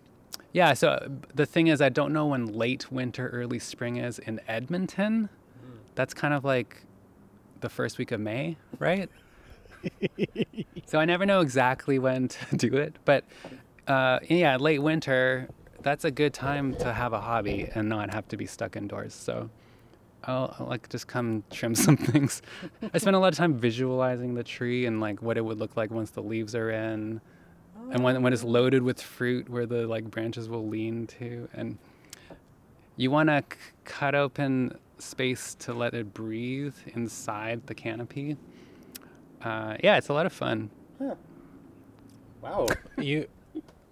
yeah 0.53 0.73
so 0.75 0.91
uh, 0.91 1.09
the 1.35 1.47
thing 1.47 1.67
is 1.67 1.81
i 1.81 1.89
don't 1.89 2.13
know 2.13 2.27
when 2.27 2.47
late 2.47 2.91
winter 2.93 3.29
early 3.29 3.59
spring 3.59 3.97
is 3.97 4.19
in 4.19 4.41
edmonton. 4.49 5.29
That's 5.95 6.15
kind 6.15 6.35
of 6.35 6.45
like 6.45 6.85
the 7.65 7.71
first 7.71 7.97
week 7.99 8.13
of 8.13 8.21
may 8.21 8.57
right 8.79 9.11
so 10.87 10.99
I 10.99 11.05
never 11.05 11.27
know 11.27 11.41
exactly 11.41 11.99
when 11.99 12.29
to 12.51 12.57
do 12.57 12.77
it. 12.77 12.97
But 13.05 13.25
uh, 13.87 14.21
yeah, 14.29 14.57
late 14.57 14.81
winter, 14.81 15.49
that's 15.83 16.05
a 16.05 16.11
good 16.11 16.33
time 16.33 16.75
to 16.77 16.93
have 16.93 17.13
a 17.13 17.21
hobby 17.21 17.69
and 17.75 17.89
not 17.89 18.13
have 18.13 18.27
to 18.29 18.37
be 18.37 18.47
stuck 18.47 18.77
indoors. 18.77 19.15
So 19.15 19.51
I'll, 20.25 20.55
I'll 20.59 20.67
like 20.67 20.89
just 20.89 21.07
come 21.07 21.45
trim 21.51 21.75
some 21.87 21.97
things. 21.97 22.43
I 22.93 22.99
spend 22.99 23.17
a 23.17 23.19
lot 23.19 23.33
of 23.33 23.39
time 23.39 23.59
visualizing 23.59 24.35
the 24.35 24.45
tree 24.45 24.87
and 24.87 25.01
like 25.01 25.23
what 25.23 25.37
it 25.37 25.45
would 25.45 25.59
look 25.59 25.77
like 25.77 25.91
once 25.91 26.11
the 26.11 26.23
leaves 26.23 26.55
are 26.55 26.71
in, 26.71 27.21
and 27.91 28.03
when 28.03 28.23
when 28.23 28.33
it's 28.33 28.45
loaded 28.45 28.83
with 28.83 29.01
fruit, 29.01 29.49
where 29.51 29.67
the 29.67 29.87
like 29.87 30.11
branches 30.11 30.49
will 30.49 30.67
lean 30.67 31.07
to, 31.19 31.49
and 31.53 31.77
you 32.97 33.11
want 33.11 33.29
to 33.29 33.45
c- 33.51 33.59
cut 33.85 34.15
open 34.15 34.79
space 34.99 35.55
to 35.57 35.75
let 35.75 35.95
it 35.95 36.15
breathe 36.15 36.75
inside 36.95 37.67
the 37.67 37.75
canopy. 37.75 38.37
Uh, 39.43 39.77
yeah, 39.83 39.97
it's 39.97 40.09
a 40.09 40.13
lot 40.13 40.27
of 40.27 40.33
fun. 40.33 40.71
Wow. 42.41 42.67
you, 42.99 43.27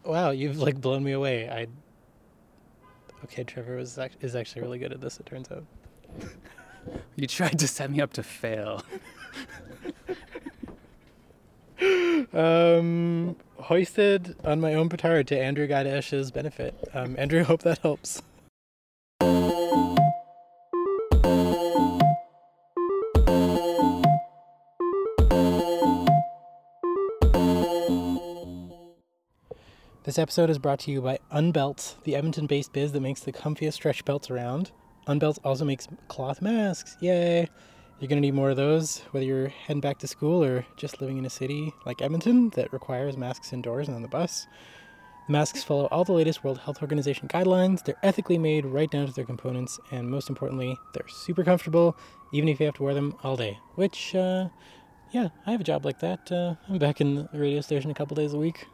wow, 0.04 0.30
you've 0.30 0.58
like 0.58 0.80
blown 0.80 1.04
me 1.04 1.12
away. 1.12 1.48
I. 1.48 1.66
Okay, 3.24 3.44
Trevor 3.44 3.76
was 3.76 3.98
act- 3.98 4.16
is 4.20 4.34
actually 4.34 4.62
really 4.62 4.78
good 4.78 4.92
at 4.92 5.00
this. 5.00 5.18
It 5.20 5.26
turns 5.26 5.50
out. 5.50 5.64
You 7.14 7.28
tried 7.28 7.60
to 7.60 7.68
set 7.68 7.92
me 7.92 8.00
up 8.00 8.12
to 8.14 8.24
fail. 8.24 8.82
Um, 12.32 13.36
hoisted 13.58 14.36
on 14.44 14.60
my 14.60 14.74
own 14.74 14.88
petard 14.88 15.26
to 15.28 15.38
Andrew 15.38 15.66
Gaidash's 15.66 16.30
benefit. 16.30 16.74
Um, 16.94 17.14
Andrew, 17.18 17.44
hope 17.44 17.62
that 17.62 17.78
helps. 17.78 18.22
This 30.04 30.18
episode 30.18 30.50
is 30.50 30.58
brought 30.58 30.80
to 30.80 30.90
you 30.90 31.00
by 31.00 31.20
Unbelt, 31.32 32.02
the 32.02 32.16
Edmonton 32.16 32.48
based 32.48 32.72
biz 32.72 32.90
that 32.90 33.00
makes 33.00 33.20
the 33.20 33.32
comfiest 33.32 33.74
stretch 33.74 34.04
belts 34.04 34.32
around. 34.32 34.72
Unbelt 35.06 35.38
also 35.44 35.64
makes 35.64 35.86
cloth 36.08 36.42
masks. 36.42 36.96
Yay! 37.00 37.48
You're 38.00 38.08
going 38.08 38.20
to 38.20 38.26
need 38.26 38.34
more 38.34 38.50
of 38.50 38.56
those, 38.56 38.98
whether 39.12 39.24
you're 39.24 39.46
heading 39.46 39.80
back 39.80 39.98
to 39.98 40.08
school 40.08 40.42
or 40.42 40.66
just 40.76 41.00
living 41.00 41.18
in 41.18 41.24
a 41.24 41.30
city 41.30 41.72
like 41.86 42.02
Edmonton 42.02 42.50
that 42.56 42.72
requires 42.72 43.16
masks 43.16 43.52
indoors 43.52 43.86
and 43.86 43.94
on 43.94 44.02
the 44.02 44.08
bus. 44.08 44.48
The 45.28 45.32
masks 45.34 45.62
follow 45.62 45.86
all 45.92 46.02
the 46.02 46.14
latest 46.14 46.42
World 46.42 46.58
Health 46.58 46.82
Organization 46.82 47.28
guidelines. 47.28 47.84
They're 47.84 47.94
ethically 48.02 48.38
made 48.38 48.66
right 48.66 48.90
down 48.90 49.06
to 49.06 49.12
their 49.12 49.24
components, 49.24 49.78
and 49.92 50.10
most 50.10 50.28
importantly, 50.28 50.76
they're 50.94 51.06
super 51.06 51.44
comfortable, 51.44 51.96
even 52.32 52.48
if 52.48 52.58
you 52.58 52.66
have 52.66 52.74
to 52.74 52.82
wear 52.82 52.94
them 52.94 53.14
all 53.22 53.36
day. 53.36 53.56
Which, 53.76 54.16
uh, 54.16 54.48
yeah, 55.12 55.28
I 55.46 55.52
have 55.52 55.60
a 55.60 55.64
job 55.64 55.84
like 55.84 56.00
that. 56.00 56.32
Uh, 56.32 56.56
I'm 56.68 56.78
back 56.78 57.00
in 57.00 57.28
the 57.32 57.38
radio 57.38 57.60
station 57.60 57.92
a 57.92 57.94
couple 57.94 58.16
days 58.16 58.34
a 58.34 58.38
week. 58.38 58.66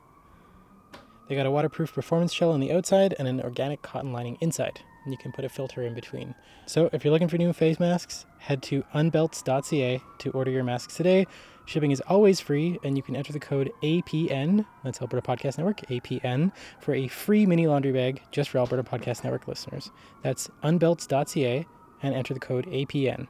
They 1.28 1.36
got 1.36 1.46
a 1.46 1.50
waterproof 1.50 1.92
performance 1.92 2.32
shell 2.32 2.52
on 2.52 2.60
the 2.60 2.72
outside 2.72 3.14
and 3.18 3.28
an 3.28 3.42
organic 3.42 3.82
cotton 3.82 4.12
lining 4.12 4.38
inside, 4.40 4.80
and 5.04 5.12
you 5.12 5.18
can 5.18 5.30
put 5.30 5.44
a 5.44 5.48
filter 5.48 5.82
in 5.82 5.94
between. 5.94 6.34
So 6.66 6.88
if 6.92 7.04
you're 7.04 7.12
looking 7.12 7.28
for 7.28 7.36
new 7.36 7.52
face 7.52 7.78
masks, 7.78 8.24
head 8.38 8.62
to 8.64 8.82
unbelts.ca 8.94 10.02
to 10.18 10.30
order 10.30 10.50
your 10.50 10.64
masks 10.64 10.96
today. 10.96 11.26
Shipping 11.66 11.90
is 11.90 12.00
always 12.08 12.40
free, 12.40 12.78
and 12.82 12.96
you 12.96 13.02
can 13.02 13.14
enter 13.14 13.34
the 13.34 13.40
code 13.40 13.70
APN, 13.82 14.64
that's 14.82 15.02
Alberta 15.02 15.20
Podcast 15.20 15.58
Network, 15.58 15.82
APN, 15.82 16.50
for 16.80 16.94
a 16.94 17.08
free 17.08 17.44
mini 17.44 17.66
laundry 17.66 17.92
bag 17.92 18.22
just 18.32 18.48
for 18.48 18.56
Alberta 18.56 18.82
Podcast 18.82 19.22
Network 19.22 19.46
listeners. 19.46 19.90
That's 20.22 20.48
unbelts.ca 20.62 21.66
and 22.02 22.14
enter 22.14 22.32
the 22.32 22.40
code 22.40 22.66
APN. 22.68 23.26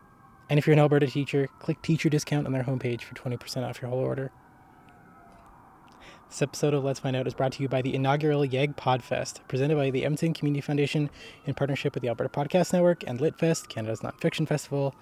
And 0.50 0.58
if 0.58 0.66
you're 0.66 0.74
an 0.74 0.78
Alberta 0.78 1.08
teacher, 1.08 1.48
click 1.58 1.82
teacher 1.82 2.08
discount 2.08 2.46
on 2.46 2.52
their 2.52 2.62
homepage 2.62 3.02
for 3.02 3.14
20% 3.16 3.68
off 3.68 3.82
your 3.82 3.90
whole 3.90 3.98
order. 3.98 4.30
This 6.28 6.42
episode 6.42 6.74
of 6.74 6.84
Let's 6.84 7.00
Find 7.00 7.16
Out 7.16 7.26
is 7.26 7.32
brought 7.32 7.52
to 7.52 7.62
you 7.62 7.70
by 7.70 7.80
the 7.80 7.94
inaugural 7.94 8.44
YEG 8.44 8.76
Podfest, 8.76 9.40
presented 9.48 9.76
by 9.76 9.88
the 9.88 10.04
Edmonton 10.04 10.34
Community 10.34 10.60
Foundation 10.60 11.08
in 11.46 11.54
partnership 11.54 11.94
with 11.94 12.02
the 12.02 12.10
Alberta 12.10 12.28
Podcast 12.28 12.74
Network 12.74 13.02
and 13.06 13.18
LitFest, 13.18 13.68
Canada's 13.68 14.00
nonfiction 14.00 14.46
festival. 14.46 14.94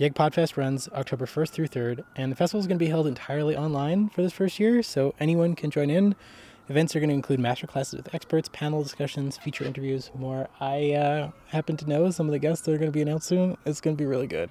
YEG 0.00 0.14
Podfest 0.14 0.56
runs 0.56 0.88
October 0.94 1.26
1st 1.26 1.50
through 1.50 1.68
3rd, 1.68 2.02
and 2.16 2.32
the 2.32 2.36
festival 2.36 2.60
is 2.60 2.66
going 2.66 2.78
to 2.78 2.84
be 2.84 2.88
held 2.88 3.06
entirely 3.06 3.58
online 3.58 4.08
for 4.08 4.22
this 4.22 4.32
first 4.32 4.58
year, 4.58 4.82
so 4.82 5.14
anyone 5.20 5.54
can 5.54 5.70
join 5.70 5.90
in. 5.90 6.16
Events 6.70 6.96
are 6.96 7.00
going 7.00 7.10
to 7.10 7.14
include 7.14 7.40
masterclasses 7.40 7.98
with 7.98 8.14
experts, 8.14 8.48
panel 8.50 8.82
discussions, 8.82 9.36
feature 9.36 9.64
interviews, 9.64 10.10
more. 10.14 10.48
I 10.60 10.92
uh, 10.92 11.30
happen 11.48 11.76
to 11.76 11.86
know 11.86 12.10
some 12.10 12.26
of 12.26 12.32
the 12.32 12.38
guests 12.38 12.64
that 12.64 12.72
are 12.72 12.78
going 12.78 12.90
to 12.90 12.96
be 12.96 13.02
announced 13.02 13.28
soon. 13.28 13.58
It's 13.66 13.82
going 13.82 13.96
to 13.96 14.02
be 14.02 14.06
really 14.06 14.26
good. 14.26 14.48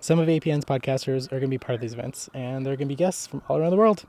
Some 0.00 0.18
of 0.18 0.26
APN's 0.26 0.64
podcasters 0.64 1.26
are 1.26 1.38
going 1.38 1.42
to 1.42 1.48
be 1.48 1.58
part 1.58 1.76
of 1.76 1.80
these 1.80 1.94
events, 1.94 2.28
and 2.34 2.66
they're 2.66 2.76
going 2.76 2.88
to 2.88 2.92
be 2.92 2.96
guests 2.96 3.28
from 3.28 3.40
all 3.48 3.56
around 3.56 3.70
the 3.70 3.76
world. 3.76 4.04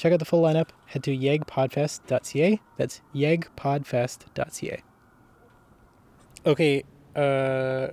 Check 0.00 0.14
out 0.14 0.18
the 0.18 0.24
full 0.24 0.40
lineup. 0.40 0.70
Head 0.86 1.02
to 1.02 1.14
yegpodfest.ca. 1.14 2.60
That's 2.78 3.02
yegpodfest.ca. 3.14 4.82
Okay, 6.46 6.84
uh, 7.14 7.88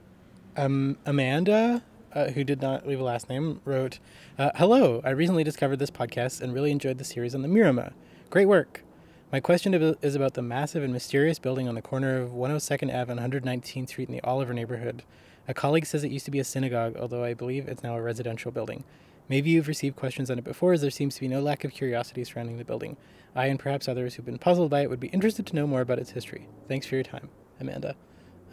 um, 0.55 0.97
Amanda, 1.05 1.83
uh, 2.13 2.27
who 2.27 2.45
did 2.45 2.61
not 2.61 2.87
leave 2.87 3.01
a 3.01 3.03
last 3.03 3.27
name, 3.27 3.59
wrote, 3.65 3.99
uh, 4.39 4.51
"Hello, 4.55 5.01
I 5.03 5.09
recently 5.09 5.43
discovered 5.43 5.79
this 5.79 5.91
podcast 5.91 6.39
and 6.39 6.53
really 6.53 6.71
enjoyed 6.71 6.97
the 6.97 7.03
series 7.03 7.35
on 7.35 7.41
the 7.41 7.49
Mirama. 7.49 7.91
Great 8.29 8.47
work. 8.47 8.85
My 9.29 9.41
question 9.41 9.73
is 10.01 10.15
about 10.15 10.33
the 10.35 10.41
massive 10.41 10.83
and 10.83 10.93
mysterious 10.93 11.39
building 11.39 11.67
on 11.67 11.75
the 11.75 11.81
corner 11.81 12.21
of 12.21 12.33
102nd 12.33 12.89
Ave 12.89 13.11
and 13.11 13.19
119th 13.19 13.89
Street 13.89 14.07
in 14.07 14.15
the 14.15 14.23
Oliver 14.23 14.53
neighborhood. 14.53 15.03
A 15.45 15.53
colleague 15.53 15.85
says 15.85 16.05
it 16.05 16.11
used 16.11 16.23
to 16.23 16.31
be 16.31 16.39
a 16.39 16.45
synagogue, 16.45 16.95
although 16.95 17.25
I 17.25 17.33
believe 17.33 17.67
it's 17.67 17.83
now 17.83 17.97
a 17.97 18.01
residential 18.01 18.53
building. 18.53 18.85
Maybe 19.29 19.49
you've 19.49 19.67
received 19.67 19.95
questions 19.95 20.31
on 20.31 20.37
it 20.37 20.43
before, 20.43 20.73
as 20.73 20.81
there 20.81 20.89
seems 20.91 21.15
to 21.15 21.21
be 21.21 21.27
no 21.27 21.41
lack 21.41 21.63
of 21.63 21.71
curiosity 21.71 22.23
surrounding 22.23 22.57
the 22.57 22.63
building. 22.65 22.95
I 23.35 23.47
and 23.47 23.59
perhaps 23.59 23.87
others 23.87 24.15
who've 24.15 24.25
been 24.25 24.37
puzzled 24.37 24.69
by 24.71 24.81
it 24.81 24.89
would 24.89 24.99
be 24.99 25.09
interested 25.09 25.45
to 25.47 25.55
know 25.55 25.67
more 25.67 25.81
about 25.81 25.99
its 25.99 26.11
history. 26.11 26.47
Thanks 26.67 26.87
for 26.87 26.95
your 26.95 27.03
time, 27.03 27.29
Amanda." 27.59 27.95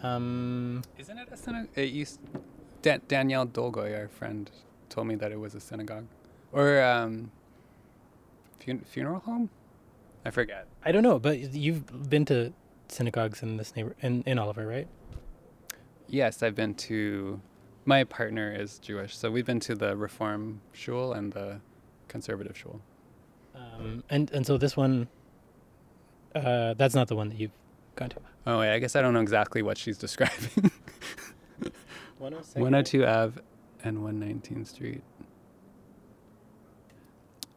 Um, 0.02 0.82
Isn't 0.98 1.16
it 1.18 1.28
a 1.32 1.37
synagogue? 1.37 1.68
It 1.76 1.90
used. 1.90 2.20
Da- 2.82 2.98
Danielle 3.08 3.46
Dolgoy, 3.46 3.96
our 3.98 4.08
friend, 4.08 4.50
told 4.90 5.06
me 5.06 5.14
that 5.14 5.32
it 5.32 5.40
was 5.40 5.54
a 5.54 5.60
synagogue, 5.60 6.04
or 6.52 6.82
um, 6.82 7.30
fun- 8.64 8.80
funeral 8.84 9.20
home. 9.20 9.48
I 10.26 10.30
forget. 10.30 10.66
I 10.84 10.92
don't 10.92 11.02
know, 11.02 11.18
but 11.18 11.54
you've 11.54 12.10
been 12.10 12.24
to 12.26 12.52
synagogues 12.88 13.42
in 13.42 13.56
this 13.56 13.74
neighbor 13.76 13.94
in, 14.02 14.22
in 14.26 14.38
Oliver, 14.38 14.66
right? 14.66 14.88
Yes, 16.08 16.42
I've 16.42 16.54
been 16.54 16.74
to. 16.74 17.40
My 17.86 18.04
partner 18.04 18.52
is 18.52 18.78
Jewish, 18.78 19.16
so 19.16 19.30
we've 19.30 19.44
been 19.44 19.60
to 19.60 19.74
the 19.74 19.96
Reform 19.96 20.60
shul 20.72 21.12
and 21.12 21.32
the 21.32 21.60
conservative 22.08 22.56
shul. 22.56 22.80
Um, 23.54 24.02
and 24.08 24.30
and 24.32 24.46
so 24.46 24.56
this 24.56 24.76
one, 24.76 25.08
uh, 26.34 26.74
that's 26.74 26.94
not 26.94 27.08
the 27.08 27.16
one 27.16 27.28
that 27.28 27.38
you've 27.38 27.52
gone 27.94 28.08
to. 28.10 28.16
Oh 28.46 28.58
wait, 28.60 28.72
I 28.72 28.78
guess 28.78 28.96
I 28.96 29.02
don't 29.02 29.12
know 29.14 29.20
exactly 29.20 29.62
what 29.62 29.76
she's 29.76 29.98
describing. 30.06 30.70
102. 32.18 32.60
102 32.60 33.06
Ave 33.06 33.40
and 33.82 33.98
119th 33.98 34.66
Street. 34.68 35.02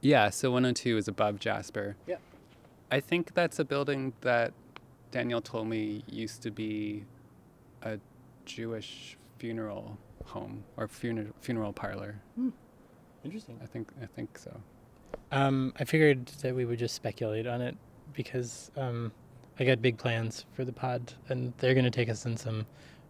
Yeah, 0.01 0.29
so 0.29 0.51
102 0.51 0.97
is 0.97 1.07
above 1.07 1.39
Jasper. 1.39 1.95
Yeah. 2.05 2.17
I 2.91 2.99
think 2.99 3.33
that's 3.33 3.59
a 3.59 3.65
building 3.65 4.13
that 4.21 4.53
Daniel 5.11 5.41
told 5.41 5.67
me 5.67 6.03
used 6.07 6.41
to 6.43 6.51
be 6.51 7.05
a 7.81 7.99
Jewish 8.45 9.17
funeral 9.37 9.97
home 10.27 10.63
or 10.77 10.87
funeral 10.87 11.33
funeral 11.41 11.73
parlor. 11.73 12.21
Interesting. 13.23 13.59
I 13.61 13.65
think 13.65 13.91
I 14.01 14.05
think 14.05 14.37
so. 14.37 14.59
Um, 15.31 15.73
I 15.79 15.83
figured 15.83 16.27
that 16.41 16.55
we 16.55 16.65
would 16.65 16.79
just 16.79 16.95
speculate 16.95 17.47
on 17.47 17.61
it 17.61 17.75
because 18.13 18.71
um, 18.77 19.11
I 19.59 19.65
got 19.65 19.81
big 19.81 19.97
plans 19.97 20.45
for 20.53 20.63
the 20.63 20.71
pod, 20.71 21.13
and 21.29 21.53
they're 21.57 21.73
going 21.73 21.85
to 21.85 21.91
take 21.91 22.09
us 22.09 22.25
in 22.25 22.37
some 22.37 22.65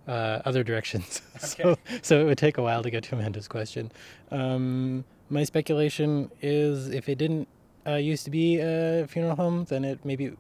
uh, 0.08 0.42
other 0.46 0.64
directions. 0.64 1.22
so, 1.40 1.78
so 2.02 2.20
it 2.20 2.24
would 2.24 2.38
take 2.38 2.58
a 2.58 2.62
while 2.62 2.82
to 2.84 2.90
get 2.90 3.04
to 3.06 3.16
Amanda's 3.16 3.48
question. 3.48 3.92
Um, 4.32 5.04
my 5.30 5.44
speculation 5.44 6.32
is 6.42 6.90
if 6.90 7.10
it 7.10 7.18
didn't 7.18 7.48
uh, 7.86 7.96
used 7.96 8.26
to 8.26 8.32
be 8.32 8.60
a 8.60 9.06
funeral 9.08 9.36
home, 9.36 9.66
then 9.66 9.86
it 9.86 10.04
maybe 10.04 10.34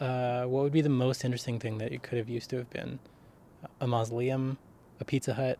uh, 0.00 0.44
what 0.44 0.62
would 0.62 0.72
be 0.72 0.80
the 0.80 0.88
most 0.88 1.24
interesting 1.24 1.58
thing 1.58 1.78
that 1.78 1.92
it 1.92 2.02
could 2.02 2.18
have 2.18 2.28
used 2.28 2.50
to 2.50 2.56
have 2.56 2.70
been? 2.70 2.98
A 3.80 3.86
mausoleum, 3.86 4.58
a 5.00 5.04
Pizza 5.04 5.34
Hut, 5.34 5.58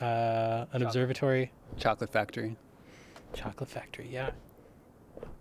uh, 0.00 0.04
an 0.04 0.66
Chocolate. 0.66 0.82
observatory. 0.82 1.52
Chocolate 1.78 2.10
factory. 2.10 2.56
Chocolate 3.34 3.68
factory, 3.68 4.08
yeah. 4.10 4.30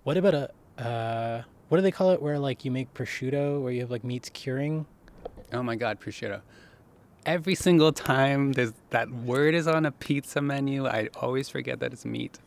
What 0.03 0.17
about 0.17 0.33
a 0.33 0.51
uh 0.81 1.41
what 1.69 1.77
do 1.77 1.81
they 1.81 1.91
call 1.91 2.11
it 2.11 2.21
where 2.21 2.37
like 2.37 2.65
you 2.65 2.71
make 2.71 2.93
prosciutto 2.93 3.61
where 3.61 3.71
you 3.71 3.81
have 3.81 3.91
like 3.91 4.03
meats 4.03 4.29
curing? 4.29 4.85
Oh 5.53 5.63
my 5.63 5.75
god, 5.75 5.99
prosciutto. 5.99 6.41
Every 7.25 7.55
single 7.55 7.91
time 7.91 8.51
there's 8.53 8.73
that 8.91 9.09
word 9.11 9.55
is 9.55 9.67
on 9.67 9.85
a 9.85 9.91
pizza 9.91 10.41
menu, 10.41 10.85
I 10.87 11.09
always 11.21 11.49
forget 11.49 11.79
that 11.79 11.91
it's 11.93 12.05
meat. 12.05 12.37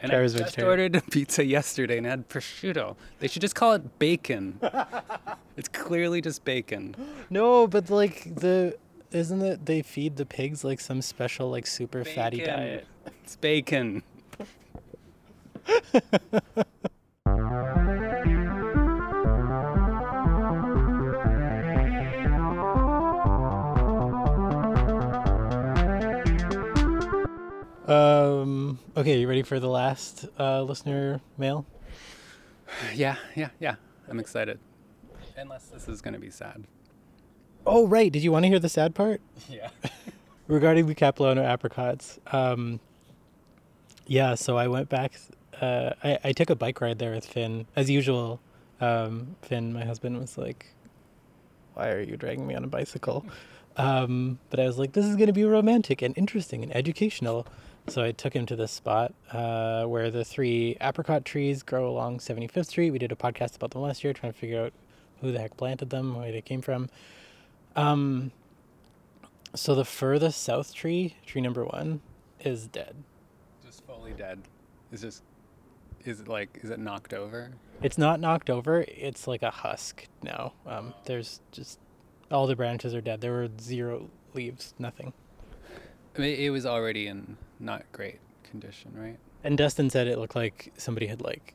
and 0.00 0.12
I 0.12 0.22
just 0.22 0.36
vegetarian. 0.36 0.70
ordered 0.70 0.96
a 0.96 1.00
pizza 1.00 1.44
yesterday 1.44 1.96
and 1.98 2.06
had 2.06 2.28
prosciutto. 2.28 2.96
They 3.20 3.28
should 3.28 3.42
just 3.42 3.54
call 3.54 3.72
it 3.72 3.98
bacon. 3.98 4.58
it's 5.56 5.68
clearly 5.68 6.20
just 6.20 6.44
bacon. 6.44 6.94
No, 7.30 7.66
but 7.66 7.88
like 7.90 8.34
the 8.34 8.76
isn't 9.12 9.42
it 9.42 9.66
they 9.66 9.82
feed 9.82 10.16
the 10.16 10.26
pigs 10.26 10.64
like 10.64 10.80
some 10.80 11.02
special 11.02 11.50
like 11.50 11.66
super 11.66 12.04
fatty 12.04 12.42
diet? 12.42 12.86
It's 13.24 13.36
bacon. 13.36 14.02
Um, 27.90 28.78
okay, 28.96 29.18
you 29.18 29.28
ready 29.28 29.42
for 29.42 29.58
the 29.58 29.68
last 29.68 30.24
uh, 30.38 30.62
listener 30.62 31.20
mail? 31.36 31.66
Yeah, 32.94 33.16
yeah, 33.34 33.48
yeah. 33.58 33.74
I'm 34.08 34.20
excited. 34.20 34.60
Unless 35.36 35.66
this 35.66 35.88
is 35.88 36.00
going 36.00 36.14
to 36.14 36.20
be 36.20 36.30
sad. 36.30 36.68
Oh, 37.72 37.86
right. 37.86 38.12
Did 38.12 38.24
you 38.24 38.32
want 38.32 38.42
to 38.42 38.48
hear 38.48 38.58
the 38.58 38.68
sad 38.68 38.94
part? 38.94 39.20
Yeah. 39.48 39.70
regarding 40.48 40.86
the 40.86 40.94
Capilano 40.94 41.44
apricots, 41.44 42.18
um, 42.32 42.80
yeah, 44.06 44.34
so 44.34 44.58
I 44.58 44.66
went 44.66 44.88
back. 44.88 45.12
Uh, 45.60 45.90
I, 46.02 46.18
I 46.24 46.32
took 46.32 46.50
a 46.50 46.56
bike 46.56 46.80
ride 46.80 46.98
there 46.98 47.12
with 47.12 47.24
Finn, 47.24 47.66
as 47.76 47.88
usual. 47.88 48.40
Um, 48.80 49.36
Finn, 49.42 49.72
my 49.72 49.84
husband, 49.84 50.18
was 50.18 50.36
like, 50.36 50.66
"Why 51.74 51.90
are 51.90 52.00
you 52.00 52.16
dragging 52.16 52.44
me 52.46 52.56
on 52.56 52.64
a 52.64 52.66
bicycle?" 52.66 53.24
Um, 53.76 54.40
but 54.50 54.58
I 54.58 54.66
was 54.66 54.78
like, 54.78 54.92
"This 54.92 55.06
is 55.06 55.14
going 55.14 55.28
to 55.28 55.32
be 55.32 55.44
romantic 55.44 56.02
and 56.02 56.16
interesting 56.18 56.64
and 56.64 56.74
educational." 56.74 57.46
So 57.86 58.02
I 58.02 58.10
took 58.10 58.34
him 58.34 58.46
to 58.46 58.56
this 58.56 58.72
spot 58.72 59.14
uh, 59.32 59.84
where 59.84 60.10
the 60.10 60.24
three 60.24 60.76
apricot 60.80 61.24
trees 61.24 61.62
grow 61.62 61.88
along 61.88 62.18
75th 62.18 62.66
Street. 62.66 62.90
We 62.90 62.98
did 62.98 63.12
a 63.12 63.16
podcast 63.16 63.54
about 63.56 63.70
them 63.70 63.82
last 63.82 64.02
year, 64.02 64.12
trying 64.12 64.32
to 64.32 64.38
figure 64.38 64.64
out 64.64 64.72
who 65.20 65.30
the 65.30 65.38
heck 65.38 65.56
planted 65.56 65.90
them, 65.90 66.16
where 66.16 66.32
they 66.32 66.40
came 66.40 66.62
from. 66.62 66.88
Um, 67.76 68.32
so 69.54 69.74
the 69.74 69.84
furthest 69.84 70.42
south 70.42 70.74
tree, 70.74 71.16
tree 71.26 71.40
number 71.40 71.64
one, 71.64 72.00
is 72.40 72.66
dead. 72.66 72.96
Just 73.64 73.86
fully 73.86 74.12
dead. 74.12 74.40
Is 74.92 75.02
just 75.02 75.22
is 76.04 76.20
it 76.20 76.28
like 76.28 76.58
is 76.62 76.70
it 76.70 76.78
knocked 76.78 77.12
over? 77.14 77.50
It's 77.82 77.98
not 77.98 78.20
knocked 78.20 78.50
over. 78.50 78.84
It's 78.88 79.26
like 79.26 79.42
a 79.42 79.50
husk 79.50 80.06
now. 80.22 80.52
Um, 80.66 80.94
there's 81.04 81.40
just 81.52 81.78
all 82.30 82.46
the 82.46 82.56
branches 82.56 82.94
are 82.94 83.00
dead. 83.00 83.20
There 83.20 83.32
were 83.32 83.48
zero 83.60 84.08
leaves, 84.34 84.74
nothing. 84.78 85.12
I 86.16 86.20
mean, 86.20 86.38
it 86.38 86.50
was 86.50 86.66
already 86.66 87.06
in 87.06 87.36
not 87.58 87.84
great 87.92 88.18
condition, 88.44 88.92
right? 88.94 89.16
And 89.42 89.56
Dustin 89.56 89.90
said 89.90 90.06
it 90.06 90.18
looked 90.18 90.36
like 90.36 90.72
somebody 90.76 91.06
had 91.06 91.22
like, 91.22 91.54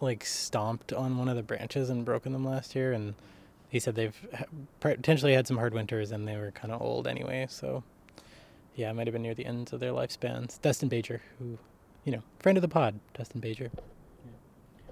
like 0.00 0.24
stomped 0.24 0.92
on 0.92 1.18
one 1.18 1.28
of 1.28 1.36
the 1.36 1.42
branches 1.42 1.90
and 1.90 2.04
broken 2.04 2.32
them 2.32 2.44
last 2.44 2.74
year. 2.74 2.92
And 2.92 3.14
he 3.74 3.80
said 3.80 3.96
they've 3.96 4.46
potentially 4.78 5.34
had 5.34 5.48
some 5.48 5.56
hard 5.56 5.74
winters 5.74 6.12
and 6.12 6.28
they 6.28 6.36
were 6.36 6.52
kind 6.52 6.72
of 6.72 6.80
old 6.80 7.08
anyway. 7.08 7.44
So, 7.50 7.82
yeah, 8.76 8.88
it 8.88 8.94
might 8.94 9.08
have 9.08 9.12
been 9.12 9.22
near 9.22 9.34
the 9.34 9.44
ends 9.44 9.72
of 9.72 9.80
their 9.80 9.90
lifespans. 9.90 10.62
Dustin 10.62 10.88
Bajer, 10.88 11.18
who, 11.40 11.58
you 12.04 12.12
know, 12.12 12.22
friend 12.38 12.56
of 12.56 12.62
the 12.62 12.68
pod, 12.68 13.00
Dustin 13.14 13.40
Bajer. 13.40 13.72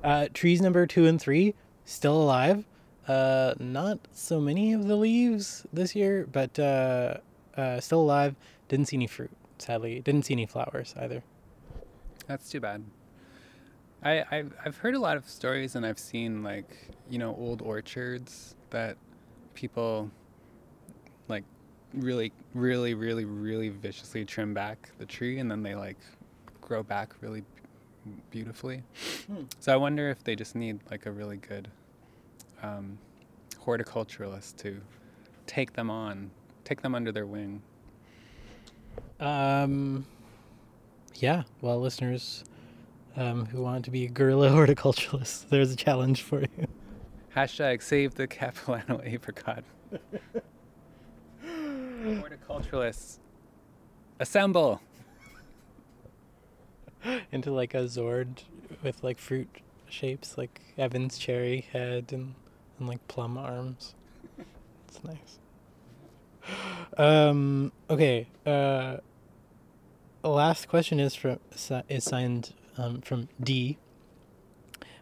Uh, 0.02 0.26
trees 0.34 0.60
number 0.60 0.84
two 0.84 1.06
and 1.06 1.20
three 1.20 1.54
still 1.84 2.20
alive. 2.20 2.64
Uh, 3.06 3.54
not 3.60 4.00
so 4.10 4.40
many 4.40 4.72
of 4.72 4.88
the 4.88 4.96
leaves 4.96 5.64
this 5.72 5.94
year, 5.94 6.26
but 6.32 6.58
uh, 6.58 7.18
uh, 7.56 7.78
still 7.78 8.00
alive. 8.00 8.34
Didn't 8.66 8.88
see 8.88 8.96
any 8.96 9.06
fruit, 9.06 9.30
sadly. 9.58 10.00
Didn't 10.00 10.24
see 10.24 10.34
any 10.34 10.46
flowers 10.46 10.92
either. 10.98 11.22
That's 12.26 12.50
too 12.50 12.58
bad. 12.58 12.82
I 14.02 14.24
I've, 14.32 14.52
I've 14.64 14.76
heard 14.78 14.96
a 14.96 14.98
lot 14.98 15.16
of 15.16 15.28
stories 15.28 15.76
and 15.76 15.86
I've 15.86 16.00
seen 16.00 16.42
like 16.42 16.90
you 17.08 17.20
know 17.20 17.36
old 17.36 17.62
orchards 17.62 18.56
that 18.72 18.96
people 19.54 20.10
like 21.28 21.44
really 21.94 22.32
really 22.54 22.94
really 22.94 23.24
really 23.24 23.68
viciously 23.68 24.24
trim 24.24 24.52
back 24.52 24.90
the 24.98 25.06
tree 25.06 25.38
and 25.38 25.50
then 25.50 25.62
they 25.62 25.74
like 25.74 25.98
grow 26.60 26.82
back 26.82 27.14
really 27.20 27.42
b- 27.42 28.12
beautifully. 28.30 28.82
Hmm. 29.26 29.44
So 29.60 29.72
I 29.72 29.76
wonder 29.76 30.10
if 30.10 30.24
they 30.24 30.34
just 30.34 30.54
need 30.54 30.80
like 30.90 31.06
a 31.06 31.10
really 31.10 31.36
good 31.36 31.68
um, 32.62 32.98
horticulturalist 33.64 34.56
to 34.58 34.80
take 35.46 35.74
them 35.74 35.90
on, 35.90 36.30
take 36.64 36.82
them 36.82 36.94
under 36.94 37.12
their 37.12 37.26
wing. 37.26 37.62
Um, 39.20 40.06
yeah. 41.16 41.42
Well, 41.60 41.80
listeners 41.80 42.44
um, 43.16 43.46
who 43.46 43.62
want 43.62 43.84
to 43.84 43.90
be 43.90 44.06
guerrilla 44.06 44.48
horticulturalists, 44.50 45.48
there's 45.48 45.72
a 45.72 45.76
challenge 45.76 46.22
for 46.22 46.40
you. 46.40 46.66
Hashtag 47.34 47.82
save 47.82 48.14
the 48.14 48.26
Capilano 48.26 49.00
apricot. 49.04 49.64
Horticulturalists, 51.44 53.18
assemble! 54.20 54.80
Into 57.32 57.50
like 57.50 57.74
a 57.74 57.84
Zord 57.84 58.44
with 58.82 59.02
like 59.02 59.18
fruit 59.18 59.48
shapes, 59.88 60.36
like 60.36 60.60
Evan's 60.76 61.18
cherry 61.18 61.66
head 61.72 62.12
and, 62.12 62.34
and 62.78 62.88
like 62.88 63.06
plum 63.08 63.38
arms. 63.38 63.94
It's 64.88 65.02
nice. 65.04 65.38
Um. 66.98 67.72
Okay. 67.88 68.28
Uh. 68.44 68.98
Last 70.22 70.68
question 70.68 71.00
is 71.00 71.14
from 71.14 71.38
is 71.88 72.04
signed 72.04 72.52
um, 72.76 73.00
from 73.00 73.28
D. 73.42 73.78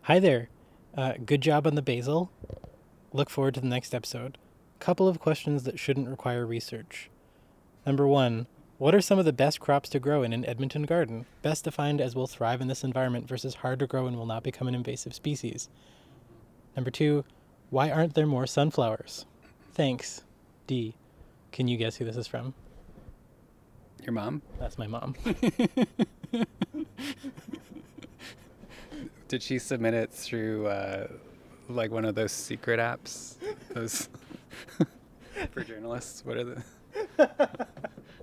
Hi 0.02 0.18
there. 0.18 0.48
Uh, 0.96 1.14
good 1.24 1.40
job 1.40 1.66
on 1.66 1.74
the 1.74 1.82
basil. 1.82 2.30
Look 3.12 3.30
forward 3.30 3.54
to 3.54 3.60
the 3.60 3.66
next 3.66 3.94
episode. 3.94 4.38
Couple 4.78 5.06
of 5.06 5.20
questions 5.20 5.64
that 5.64 5.78
shouldn't 5.78 6.08
require 6.08 6.46
research. 6.46 7.10
Number 7.86 8.06
one, 8.06 8.46
what 8.78 8.94
are 8.94 9.00
some 9.00 9.18
of 9.18 9.24
the 9.24 9.32
best 9.32 9.60
crops 9.60 9.88
to 9.90 10.00
grow 10.00 10.22
in 10.22 10.32
an 10.32 10.44
Edmonton 10.46 10.84
garden? 10.84 11.26
Best 11.42 11.64
defined 11.64 12.00
as 12.00 12.16
will 12.16 12.26
thrive 12.26 12.60
in 12.60 12.68
this 12.68 12.82
environment 12.82 13.28
versus 13.28 13.56
hard 13.56 13.78
to 13.80 13.86
grow 13.86 14.06
and 14.06 14.16
will 14.16 14.26
not 14.26 14.42
become 14.42 14.68
an 14.68 14.74
invasive 14.74 15.14
species. 15.14 15.68
Number 16.74 16.90
two, 16.90 17.24
why 17.68 17.90
aren't 17.90 18.14
there 18.14 18.26
more 18.26 18.46
sunflowers? 18.46 19.26
Thanks. 19.74 20.22
D. 20.66 20.94
Can 21.52 21.68
you 21.68 21.76
guess 21.76 21.96
who 21.96 22.04
this 22.04 22.16
is 22.16 22.26
from? 22.26 22.54
Your 24.02 24.12
mom? 24.12 24.42
That's 24.58 24.78
my 24.78 24.86
mom. 24.86 25.14
Did 29.30 29.44
she 29.44 29.60
submit 29.60 29.94
it 29.94 30.10
through 30.10 30.66
uh, 30.66 31.06
like 31.68 31.92
one 31.92 32.04
of 32.04 32.16
those 32.16 32.32
secret 32.32 32.80
apps? 32.80 33.36
Those 33.72 34.08
for 35.52 35.62
journalists? 35.62 36.24
What 36.24 36.36
are 36.36 36.42
the? 36.44 36.62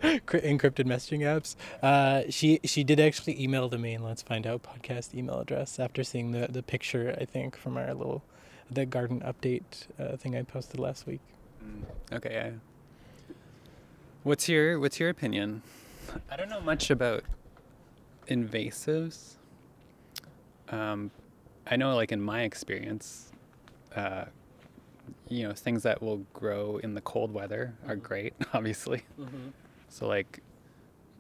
Encrypted 0.04 0.86
messaging 0.86 1.22
apps. 1.22 1.56
Uh, 1.82 2.24
she 2.30 2.60
she 2.65 2.84
did 2.84 3.00
actually 3.00 3.41
email 3.41 3.70
the 3.70 3.78
main 3.78 4.04
Let's 4.04 4.22
Find 4.22 4.46
Out 4.46 4.63
podcast 4.63 5.15
email 5.15 5.39
address 5.39 5.80
after 5.80 6.04
seeing 6.04 6.32
the, 6.34 6.48
the 6.50 6.62
picture, 6.62 7.15
I 7.17 7.24
think, 7.24 7.56
from 7.56 7.78
our 7.78 7.93
little 7.93 8.22
the 8.70 8.86
garden 8.86 9.22
update 9.22 9.88
uh, 9.98 10.17
thing 10.17 10.36
I 10.36 10.43
posted 10.43 10.78
last 10.78 11.08
week. 11.08 11.22
Mm, 11.63 11.84
Okay, 12.17 12.34
yeah. 12.34 12.52
What's 14.24 14.50
your 14.50 14.78
What's 14.78 15.00
your 15.00 15.08
opinion? 15.08 15.62
I 16.30 16.36
don't 16.36 16.50
know 16.50 16.60
much 16.60 16.89
about 16.89 17.24
invasives. 18.30 19.37
Um, 20.69 21.12
I 21.69 21.75
know, 21.75 21.95
like 21.95 22.12
in 22.12 22.21
my 22.21 22.41
experience, 22.43 23.32
uh, 23.95 24.25
you 25.30 25.47
know, 25.47 25.53
things 25.53 25.84
that 25.84 26.01
will 26.01 26.17
grow 26.34 26.77
in 26.77 26.93
the 26.93 27.01
cold 27.01 27.34
weather 27.34 27.73
are 27.88 27.95
Mhm. 27.95 28.03
great. 28.03 28.34
Obviously, 28.53 29.03
so 29.89 30.08
like 30.08 30.41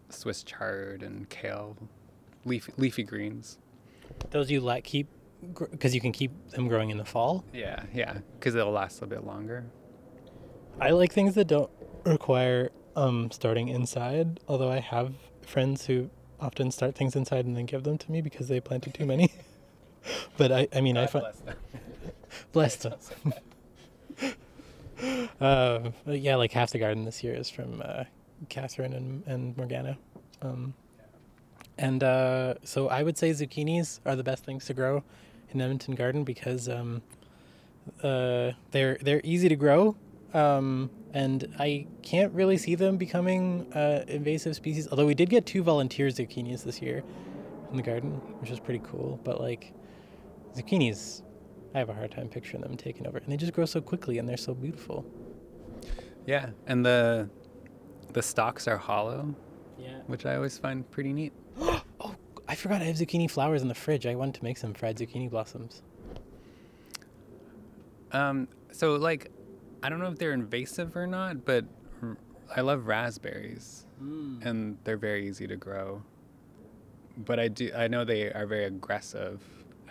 Swiss 0.09 0.43
chard 0.43 1.03
and 1.03 1.29
kale, 1.29 1.75
leafy 2.45 2.71
leafy 2.77 3.03
greens. 3.03 3.57
Those 4.31 4.49
you 4.51 4.61
let 4.61 4.83
keep 4.83 5.07
because 5.71 5.93
you 5.93 6.01
can 6.01 6.11
keep 6.11 6.31
them 6.51 6.67
growing 6.67 6.89
in 6.89 6.97
the 6.97 7.05
fall. 7.05 7.43
Yeah, 7.53 7.83
yeah, 7.93 8.19
because 8.39 8.55
it'll 8.55 8.71
last 8.71 9.01
a 9.01 9.05
bit 9.07 9.23
longer. 9.25 9.65
I 10.79 10.91
like 10.91 11.11
things 11.13 11.35
that 11.35 11.45
don't 11.47 11.69
require 12.05 12.71
um, 12.95 13.29
starting 13.31 13.67
inside. 13.67 14.39
Although 14.47 14.71
I 14.71 14.79
have 14.79 15.13
friends 15.41 15.85
who 15.85 16.09
often 16.39 16.71
start 16.71 16.95
things 16.95 17.15
inside 17.15 17.45
and 17.45 17.55
then 17.55 17.65
give 17.65 17.83
them 17.83 17.97
to 17.97 18.11
me 18.11 18.21
because 18.21 18.47
they 18.47 18.59
planted 18.59 18.93
too 18.93 19.05
many. 19.05 19.31
but 20.37 20.51
I, 20.51 20.67
I 20.73 20.81
mean, 20.81 20.97
I 20.97 21.05
God 21.05 21.09
find 21.09 21.23
bless 21.23 21.39
them. 21.39 21.55
bless 22.51 22.75
them. 22.75 23.33
But 25.39 26.21
yeah, 26.21 26.35
like 26.35 26.51
half 26.51 26.71
the 26.71 26.79
garden 26.79 27.05
this 27.05 27.23
year 27.23 27.33
is 27.35 27.49
from 27.49 27.81
uh, 27.85 28.05
Catherine 28.49 28.93
and, 28.93 29.23
and 29.27 29.55
Morgana. 29.57 29.97
Um, 30.41 30.73
and 31.77 32.03
uh, 32.03 32.55
so 32.63 32.87
I 32.89 33.03
would 33.03 33.17
say 33.17 33.31
zucchinis 33.31 33.99
are 34.05 34.15
the 34.15 34.23
best 34.23 34.43
things 34.43 34.65
to 34.65 34.73
grow 34.73 35.03
in 35.51 35.61
Edmonton 35.61 35.95
Garden 35.95 36.23
because 36.23 36.67
um, 36.67 37.01
uh, 38.03 38.51
they're 38.71 38.97
they're 39.01 39.21
easy 39.23 39.49
to 39.49 39.55
grow, 39.55 39.95
um, 40.33 40.89
and 41.13 41.53
I 41.59 41.87
can't 42.01 42.33
really 42.33 42.57
see 42.57 42.75
them 42.75 42.97
becoming 42.97 43.71
uh, 43.73 44.03
invasive 44.07 44.55
species. 44.55 44.87
Although 44.89 45.05
we 45.05 45.15
did 45.15 45.29
get 45.29 45.45
two 45.45 45.63
volunteer 45.63 46.07
zucchinis 46.07 46.63
this 46.63 46.81
year 46.81 47.03
in 47.71 47.77
the 47.77 47.83
garden, 47.83 48.11
which 48.39 48.49
was 48.49 48.59
pretty 48.59 48.81
cool. 48.83 49.19
But 49.23 49.39
like 49.41 49.73
zucchinis, 50.55 51.21
I 51.73 51.79
have 51.79 51.89
a 51.89 51.93
hard 51.93 52.11
time 52.11 52.27
picturing 52.29 52.61
them 52.61 52.77
taking 52.77 53.07
over, 53.07 53.17
and 53.17 53.27
they 53.31 53.37
just 53.37 53.53
grow 53.53 53.65
so 53.65 53.81
quickly 53.81 54.17
and 54.19 54.27
they're 54.27 54.37
so 54.37 54.53
beautiful. 54.53 55.05
Yeah, 56.25 56.49
and 56.67 56.85
the 56.85 57.29
the 58.13 58.21
stalks 58.21 58.67
are 58.67 58.77
hollow, 58.77 59.35
Yeah. 59.79 59.99
which 60.07 60.25
I 60.25 60.35
always 60.35 60.57
find 60.57 60.89
pretty 60.91 61.13
neat. 61.13 61.33
Oh, 61.99 62.15
I 62.47 62.55
forgot 62.55 62.81
I 62.81 62.85
have 62.85 62.95
zucchini 62.95 63.29
flowers 63.29 63.61
in 63.61 63.67
the 63.67 63.73
fridge. 63.75 64.05
I 64.05 64.15
want 64.15 64.35
to 64.35 64.43
make 64.43 64.57
some 64.57 64.73
fried 64.73 64.97
zucchini 64.97 65.29
blossoms. 65.29 65.81
Um, 68.11 68.47
so 68.71 68.95
like, 68.95 69.31
I 69.83 69.89
don't 69.89 69.99
know 69.99 70.07
if 70.07 70.17
they're 70.17 70.33
invasive 70.33 70.95
or 70.95 71.07
not, 71.07 71.45
but 71.45 71.65
I 72.55 72.61
love 72.61 72.87
raspberries, 72.87 73.85
and 73.99 74.77
they're 74.83 74.97
very 74.97 75.27
easy 75.27 75.47
to 75.47 75.55
grow. 75.55 76.03
But 77.17 77.39
I 77.39 77.47
do 77.47 77.71
I 77.75 77.87
know 77.87 78.05
they 78.05 78.31
are 78.31 78.45
very 78.45 78.65
aggressive 78.65 79.41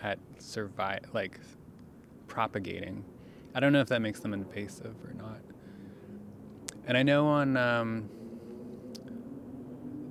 at 0.01 0.19
survive 0.39 1.01
like 1.13 1.39
propagating. 2.27 3.03
I 3.55 3.59
don't 3.59 3.73
know 3.73 3.81
if 3.81 3.87
that 3.89 4.01
makes 4.01 4.19
them 4.19 4.33
invasive 4.33 4.95
or 5.03 5.13
not. 5.13 5.41
And 6.85 6.97
I 6.97 7.03
know 7.03 7.27
on 7.27 7.57
um, 7.57 8.09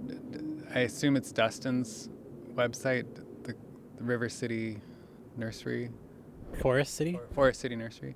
d- 0.06 0.14
d- 0.30 0.40
I 0.74 0.80
assume 0.80 1.16
it's 1.16 1.32
Dustin's 1.32 2.10
website, 2.54 3.06
the, 3.44 3.54
the 3.96 4.04
River 4.04 4.28
City 4.28 4.80
Nursery 5.36 5.90
Forest 6.60 6.94
City? 6.94 7.18
Forest 7.34 7.60
City 7.60 7.76
Nursery. 7.76 8.14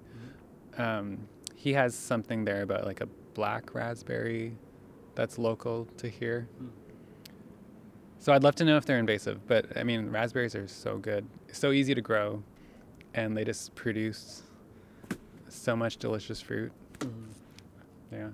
Um, 0.79 1.29
he 1.61 1.75
has 1.75 1.95
something 1.95 2.47
there 2.47 2.63
about 2.63 2.87
like 2.87 3.03
a 3.03 3.07
black 3.35 3.75
raspberry 3.75 4.57
that's 5.15 5.39
local 5.39 5.85
to 5.99 6.09
here. 6.09 6.49
So 8.19 8.33
I'd 8.33 8.43
love 8.43 8.55
to 8.57 8.65
know 8.65 8.79
if 8.79 8.87
they're 8.87 8.99
invasive, 8.99 9.47
but 9.47 9.77
I 9.77 9.83
mean, 9.83 10.09
raspberries 10.09 10.55
are 10.55 10.67
so 10.67 10.97
good, 10.97 11.27
so 11.53 11.71
easy 11.71 11.95
to 11.95 12.01
grow, 12.01 12.43
and 13.13 13.37
they 13.37 13.45
just 13.45 13.75
produce 13.75 14.45
so 15.51 15.77
much 15.77 15.99
delicious 15.99 16.41
fruit. 16.41 16.73
Yeah. 18.11 18.31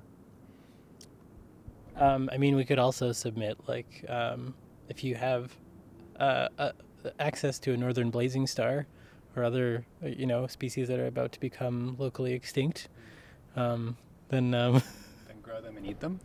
Um, 1.96 2.30
I 2.32 2.38
mean, 2.38 2.54
we 2.54 2.64
could 2.64 2.78
also 2.78 3.10
submit 3.10 3.58
like 3.66 4.04
um, 4.08 4.54
if 4.88 5.02
you 5.02 5.16
have 5.16 5.52
uh, 6.20 6.48
uh, 6.58 6.70
access 7.18 7.58
to 7.60 7.72
a 7.72 7.76
northern 7.76 8.10
blazing 8.10 8.46
star 8.46 8.86
or 9.34 9.42
other 9.42 9.84
uh, 10.04 10.06
you 10.06 10.26
know 10.26 10.46
species 10.46 10.86
that 10.86 11.00
are 11.00 11.08
about 11.08 11.32
to 11.32 11.40
become 11.40 11.96
locally 11.98 12.32
extinct, 12.32 12.88
um, 13.56 13.96
then 14.28 14.54
um, 14.54 14.74
Then 15.26 15.40
grow 15.42 15.60
them 15.60 15.76
and 15.76 15.86
eat 15.86 16.00
them. 16.00 16.20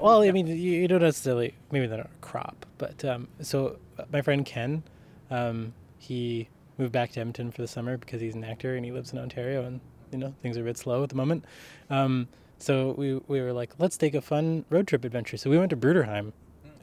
well, 0.00 0.22
I 0.22 0.32
mean, 0.32 0.46
you, 0.46 0.54
you 0.54 0.88
don't 0.88 1.02
necessarily 1.02 1.54
maybe 1.70 1.86
they're 1.86 1.98
not 1.98 2.06
a 2.06 2.20
crop, 2.20 2.66
but 2.78 3.04
um, 3.04 3.28
so 3.40 3.78
uh, 3.98 4.04
my 4.12 4.22
friend 4.22 4.44
Ken, 4.44 4.82
um, 5.30 5.72
he 5.98 6.48
moved 6.78 6.92
back 6.92 7.12
to 7.12 7.20
Edmonton 7.20 7.50
for 7.50 7.62
the 7.62 7.68
summer 7.68 7.96
because 7.96 8.20
he's 8.20 8.34
an 8.34 8.44
actor 8.44 8.76
and 8.76 8.84
he 8.84 8.92
lives 8.92 9.12
in 9.12 9.18
Ontario, 9.18 9.64
and 9.64 9.80
you 10.12 10.18
know 10.18 10.34
things 10.42 10.56
are 10.56 10.62
a 10.62 10.64
bit 10.64 10.78
slow 10.78 11.02
at 11.02 11.08
the 11.08 11.14
moment. 11.14 11.44
Um, 11.90 12.28
so 12.58 12.94
we 12.96 13.20
we 13.28 13.40
were 13.40 13.52
like, 13.52 13.72
let's 13.78 13.96
take 13.96 14.14
a 14.14 14.20
fun 14.20 14.64
road 14.70 14.86
trip 14.86 15.04
adventure. 15.04 15.36
So 15.36 15.50
we 15.50 15.58
went 15.58 15.70
to 15.70 15.76
Bruderheim, 15.76 16.32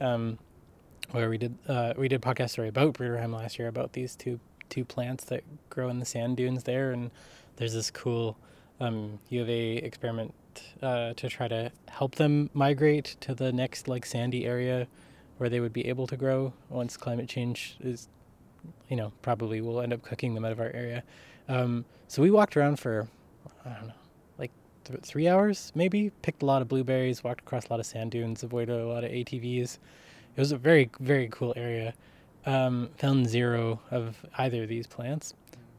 um, 0.00 0.38
where 1.10 1.28
we 1.28 1.38
did 1.38 1.56
uh, 1.68 1.94
we 1.96 2.08
did 2.08 2.24
a 2.24 2.26
podcast 2.26 2.50
story 2.50 2.68
about 2.68 2.94
Bruderheim 2.94 3.32
last 3.34 3.58
year 3.58 3.68
about 3.68 3.92
these 3.92 4.14
two 4.16 4.38
two 4.70 4.84
plants 4.84 5.24
that 5.26 5.44
grow 5.70 5.88
in 5.88 5.98
the 5.98 6.06
sand 6.06 6.36
dunes 6.36 6.64
there, 6.64 6.92
and 6.92 7.10
there's 7.56 7.74
this 7.74 7.90
cool 7.90 8.36
um, 8.80 9.18
U 9.28 9.42
of 9.42 9.48
A 9.48 9.76
experiment 9.76 10.34
uh, 10.82 11.14
to 11.14 11.28
try 11.28 11.48
to 11.48 11.70
help 11.88 12.14
them 12.16 12.50
migrate 12.54 13.16
to 13.20 13.34
the 13.34 13.52
next 13.52 13.88
like 13.88 14.06
sandy 14.06 14.44
area 14.44 14.86
where 15.38 15.48
they 15.48 15.60
would 15.60 15.72
be 15.72 15.86
able 15.88 16.06
to 16.06 16.16
grow 16.16 16.52
once 16.68 16.96
climate 16.96 17.28
change 17.28 17.76
is, 17.80 18.08
you 18.88 18.96
know, 18.96 19.12
probably 19.22 19.60
will 19.60 19.80
end 19.80 19.92
up 19.92 20.02
cooking 20.02 20.34
them 20.34 20.44
out 20.44 20.52
of 20.52 20.60
our 20.60 20.70
area. 20.70 21.02
Um, 21.48 21.84
so 22.08 22.22
we 22.22 22.30
walked 22.30 22.56
around 22.56 22.78
for, 22.78 23.08
I 23.64 23.70
don't 23.70 23.88
know, 23.88 23.94
like 24.38 24.52
th- 24.84 25.00
three 25.00 25.28
hours 25.28 25.72
maybe. 25.74 26.10
Picked 26.22 26.42
a 26.42 26.46
lot 26.46 26.62
of 26.62 26.68
blueberries, 26.68 27.24
walked 27.24 27.40
across 27.40 27.66
a 27.66 27.70
lot 27.70 27.80
of 27.80 27.86
sand 27.86 28.12
dunes, 28.12 28.42
avoided 28.42 28.78
a 28.78 28.86
lot 28.86 29.04
of 29.04 29.10
ATVs. 29.10 29.78
It 30.36 30.40
was 30.40 30.52
a 30.52 30.56
very 30.56 30.90
very 31.00 31.28
cool 31.30 31.52
area. 31.56 31.94
Um, 32.46 32.90
found 32.98 33.26
zero 33.26 33.80
of 33.90 34.16
either 34.36 34.64
of 34.64 34.68
these 34.68 34.86
plants, 34.86 35.32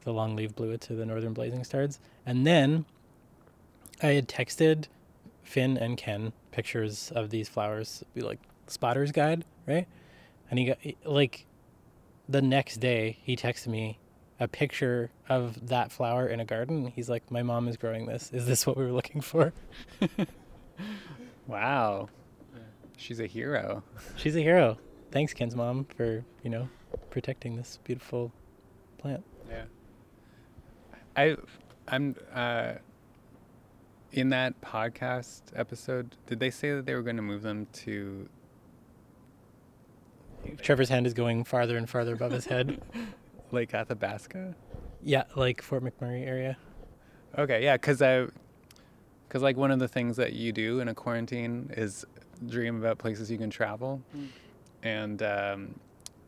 the 0.05 0.13
longleaf 0.13 0.53
bluets 0.53 0.81
to 0.81 0.95
the 0.95 1.05
northern 1.05 1.33
blazing 1.33 1.63
stars, 1.65 1.99
and 2.25 2.47
then 2.47 2.85
I 4.01 4.07
had 4.07 4.29
texted 4.29 4.85
Finn 5.43 5.77
and 5.77 5.97
Ken 5.97 6.31
pictures 6.51 7.11
of 7.13 7.29
these 7.29 7.49
flowers, 7.49 8.03
be 8.13 8.21
like 8.21 8.39
spotter's 8.67 9.11
guide, 9.11 9.43
right? 9.67 9.87
And 10.49 10.57
he 10.57 10.65
got 10.65 10.77
like 11.05 11.45
the 12.29 12.41
next 12.41 12.77
day 12.77 13.17
he 13.21 13.35
texted 13.35 13.67
me 13.67 13.99
a 14.39 14.47
picture 14.47 15.11
of 15.29 15.67
that 15.67 15.91
flower 15.91 16.27
in 16.27 16.39
a 16.39 16.45
garden. 16.45 16.93
He's 16.95 17.09
like, 17.09 17.29
"My 17.29 17.43
mom 17.43 17.67
is 17.67 17.75
growing 17.77 18.05
this. 18.05 18.31
Is 18.31 18.45
this 18.45 18.65
what 18.65 18.77
we 18.77 18.85
were 18.85 18.93
looking 18.93 19.21
for?" 19.21 19.53
Wow. 21.47 22.09
She's 22.97 23.19
a 23.19 23.27
hero. 23.27 23.83
She's 24.15 24.35
a 24.35 24.41
hero. 24.41 24.77
Thanks, 25.11 25.33
Ken's 25.33 25.55
mom, 25.55 25.85
for 25.95 26.23
you 26.43 26.49
know 26.49 26.69
protecting 27.09 27.55
this 27.55 27.79
beautiful 27.83 28.31
plant. 28.97 29.23
Yeah. 31.17 31.23
I 31.23 31.35
I'm 31.87 32.15
uh 32.33 32.73
in 34.11 34.29
that 34.29 34.59
podcast 34.61 35.41
episode, 35.55 36.15
did 36.25 36.39
they 36.39 36.49
say 36.49 36.71
that 36.73 36.85
they 36.85 36.95
were 36.95 37.01
going 37.01 37.17
to 37.17 37.21
move 37.21 37.41
them 37.41 37.67
to 37.73 38.29
Trevor's 40.61 40.89
hand 40.89 41.07
is 41.07 41.13
going 41.13 41.43
farther 41.43 41.75
and 41.75 41.89
farther 41.89 42.13
above 42.13 42.31
his 42.31 42.45
head. 42.45 42.81
Lake 43.51 43.73
Athabasca? 43.73 44.55
Yeah, 45.03 45.23
like 45.35 45.61
Fort 45.61 45.83
McMurray 45.83 46.25
area. 46.25 46.57
Okay, 47.37 47.63
yeah, 47.63 47.77
cuz 47.77 48.01
I 48.01 48.27
cuz 49.29 49.41
like 49.41 49.57
one 49.57 49.71
of 49.71 49.79
the 49.79 49.87
things 49.87 50.17
that 50.17 50.33
you 50.33 50.51
do 50.51 50.79
in 50.79 50.87
a 50.87 50.93
quarantine 50.93 51.69
is 51.75 52.05
dream 52.47 52.77
about 52.77 52.97
places 52.97 53.29
you 53.29 53.37
can 53.37 53.49
travel. 53.49 54.01
And 54.83 55.21
um 55.23 55.79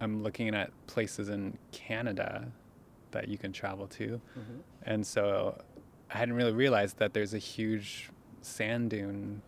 I'm 0.01 0.23
looking 0.23 0.53
at 0.53 0.71
places 0.87 1.29
in 1.29 1.57
Canada 1.71 2.51
that 3.11 3.27
you 3.27 3.37
can 3.37 3.51
travel 3.53 3.87
to. 3.87 4.19
And 4.83 5.05
so 5.05 5.59
I 6.11 6.17
hadn't 6.17 6.35
really 6.35 6.53
realized 6.53 6.97
that 6.99 7.13
there's 7.13 7.33
a 7.33 7.37
huge 7.39 8.09
sand 8.41 8.89
dune 8.91 9.41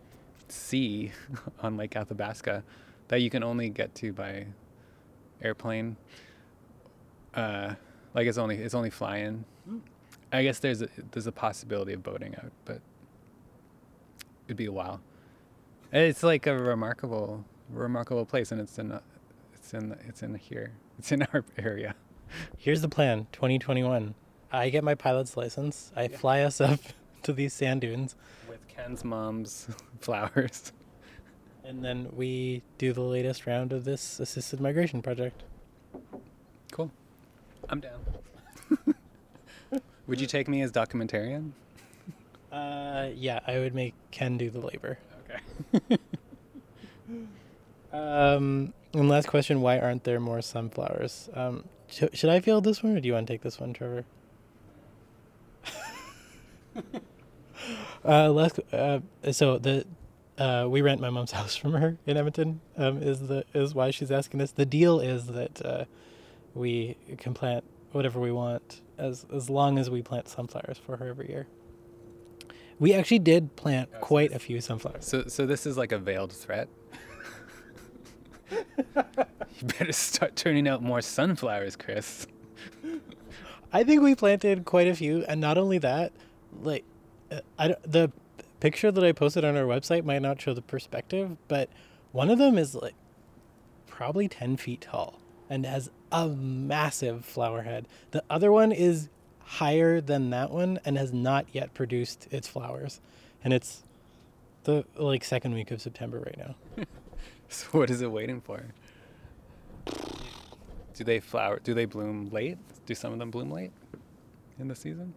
sea 0.48 1.12
on 1.60 1.76
Lake 1.76 1.96
Athabasca 1.96 2.62
that 3.08 3.20
you 3.22 3.30
can 3.30 3.42
only 3.42 3.70
get 3.70 3.94
to 3.96 4.12
by 4.12 4.46
airplane. 5.42 5.96
Uh, 7.34 7.74
like 8.14 8.26
it's 8.26 8.38
only 8.38 8.56
it's 8.56 8.74
only 8.74 8.90
flying. 8.90 9.44
I 10.32 10.42
guess 10.42 10.58
there's 10.60 10.82
a, 10.82 10.88
there's 11.12 11.26
a 11.26 11.32
possibility 11.32 11.92
of 11.92 12.02
boating 12.02 12.34
out, 12.36 12.52
but 12.64 12.80
it'd 14.46 14.56
be 14.56 14.66
a 14.66 14.72
while. 14.72 15.00
And 15.92 16.02
It's 16.04 16.22
like 16.22 16.46
a 16.46 16.56
remarkable 16.56 17.44
remarkable 17.68 18.26
place, 18.26 18.52
and 18.52 18.60
it's 18.60 18.78
in 18.78 18.90
a, 18.92 19.02
it's 19.54 19.74
in 19.74 19.96
it's 20.06 20.22
in 20.22 20.34
here. 20.34 20.72
It's 20.98 21.12
in 21.12 21.22
our 21.32 21.44
area. 21.58 21.94
Here's 22.58 22.80
the 22.82 22.88
plan 22.88 23.26
2021. 23.32 24.14
I 24.52 24.68
get 24.70 24.82
my 24.84 24.94
pilot's 24.94 25.36
license. 25.36 25.92
I 25.94 26.08
fly 26.08 26.40
us 26.42 26.60
up 26.60 26.80
to 27.22 27.32
these 27.32 27.52
sand 27.52 27.82
dunes, 27.82 28.16
with 28.48 28.66
Ken's 28.68 29.04
mom's 29.04 29.68
flowers. 30.00 30.72
and 31.64 31.84
then 31.84 32.08
we 32.14 32.62
do 32.78 32.92
the 32.92 33.02
latest 33.02 33.46
round 33.46 33.72
of 33.72 33.84
this 33.84 34.18
assisted 34.20 34.60
migration 34.60 35.02
project. 35.02 35.42
Cool. 36.72 36.90
I'm 37.68 37.80
down. 37.80 38.00
Would 40.06 40.20
you 40.20 40.26
take 40.26 40.48
me 40.48 40.62
as 40.62 40.72
documentarian? 40.72 41.52
Uh, 42.50 43.10
yeah, 43.14 43.38
I 43.46 43.58
would 43.60 43.74
make 43.76 43.94
Ken 44.10 44.36
do 44.36 44.50
the 44.50 44.60
labor. 44.60 44.98
Okay. 45.72 45.96
Um, 47.92 48.72
and 48.94 49.08
last 49.08 49.26
question: 49.26 49.60
Why 49.62 49.78
aren't 49.78 50.04
there 50.04 50.20
more 50.20 50.40
sunflowers? 50.42 51.28
Um, 51.34 51.64
should 51.90 52.30
I 52.30 52.40
field 52.40 52.64
this 52.64 52.82
one, 52.82 52.96
or 52.96 53.00
do 53.00 53.08
you 53.08 53.14
want 53.14 53.26
to 53.26 53.32
take 53.32 53.42
this 53.42 53.58
one, 53.60 53.72
Trevor? 53.72 54.04
uh, 58.04 58.30
last. 58.30 58.60
Uh, 58.72 59.00
so 59.32 59.58
the. 59.58 59.84
Uh, 60.38 60.66
we 60.66 60.80
rent 60.80 61.02
my 61.02 61.10
mom's 61.10 61.32
house 61.40 61.54
from 61.54 61.72
her 61.74 61.98
in 62.06 62.16
Edmonton. 62.16 62.60
Um, 62.76 63.02
is 63.02 63.28
the 63.28 63.44
is 63.52 63.74
why 63.74 63.90
she's 63.90 64.10
asking 64.10 64.38
this. 64.38 64.52
The 64.52 64.64
deal 64.64 65.00
is 65.00 65.26
that 65.26 65.64
uh, 65.64 65.84
we 66.54 66.96
can 67.18 67.34
plant 67.34 67.64
whatever 67.92 68.20
we 68.20 68.32
want 68.32 68.80
as 68.96 69.26
as 69.32 69.50
long 69.50 69.78
as 69.78 69.90
we 69.90 70.02
plant 70.02 70.28
sunflowers 70.28 70.78
for 70.78 70.96
her 70.96 71.08
every 71.08 71.28
year. 71.28 71.46
We 72.78 72.94
actually 72.94 73.18
did 73.18 73.56
plant 73.56 73.90
Oh, 73.92 73.96
so 73.98 74.00
quite 74.00 74.32
a 74.32 74.38
few 74.38 74.60
sunflowers. 74.60 75.06
So 75.06 75.24
so 75.26 75.44
this 75.44 75.66
is 75.66 75.76
like 75.76 75.92
a 75.92 75.98
veiled 75.98 76.32
threat. 76.32 76.68
you 79.60 79.68
better 79.78 79.92
start 79.92 80.36
turning 80.36 80.68
out 80.68 80.82
more 80.82 81.00
sunflowers, 81.00 81.76
Chris. 81.76 82.26
I 83.72 83.84
think 83.84 84.02
we 84.02 84.14
planted 84.14 84.64
quite 84.64 84.88
a 84.88 84.94
few, 84.94 85.24
and 85.28 85.40
not 85.40 85.56
only 85.56 85.78
that, 85.78 86.12
like, 86.62 86.84
uh, 87.30 87.40
I 87.58 87.74
the 87.82 88.10
picture 88.58 88.90
that 88.90 89.02
I 89.04 89.12
posted 89.12 89.44
on 89.44 89.56
our 89.56 89.64
website 89.64 90.04
might 90.04 90.22
not 90.22 90.40
show 90.40 90.52
the 90.54 90.62
perspective, 90.62 91.36
but 91.48 91.68
one 92.12 92.30
of 92.30 92.38
them 92.38 92.58
is 92.58 92.74
like 92.74 92.94
probably 93.86 94.28
ten 94.28 94.56
feet 94.56 94.82
tall 94.82 95.20
and 95.48 95.64
has 95.64 95.90
a 96.10 96.28
massive 96.28 97.24
flower 97.24 97.62
head. 97.62 97.86
The 98.10 98.24
other 98.28 98.50
one 98.50 98.72
is 98.72 99.08
higher 99.40 100.00
than 100.00 100.30
that 100.30 100.50
one 100.50 100.78
and 100.84 100.96
has 100.96 101.12
not 101.12 101.46
yet 101.52 101.74
produced 101.74 102.28
its 102.30 102.48
flowers, 102.48 103.00
and 103.44 103.52
it's 103.52 103.84
the 104.64 104.84
like 104.96 105.24
second 105.24 105.54
week 105.54 105.70
of 105.70 105.80
September 105.80 106.18
right 106.20 106.38
now. 106.38 106.84
So 107.52 107.66
what 107.72 107.90
is 107.90 108.00
it 108.00 108.12
waiting 108.12 108.40
for? 108.40 108.62
Do 110.94 111.04
they 111.04 111.20
flower? 111.20 111.60
Do 111.62 111.74
they 111.74 111.84
bloom 111.84 112.28
late? 112.30 112.58
Do 112.86 112.94
some 112.94 113.12
of 113.12 113.18
them 113.18 113.30
bloom 113.30 113.50
late 113.50 113.72
in 114.58 114.68
the 114.68 114.74
season? 114.74 115.14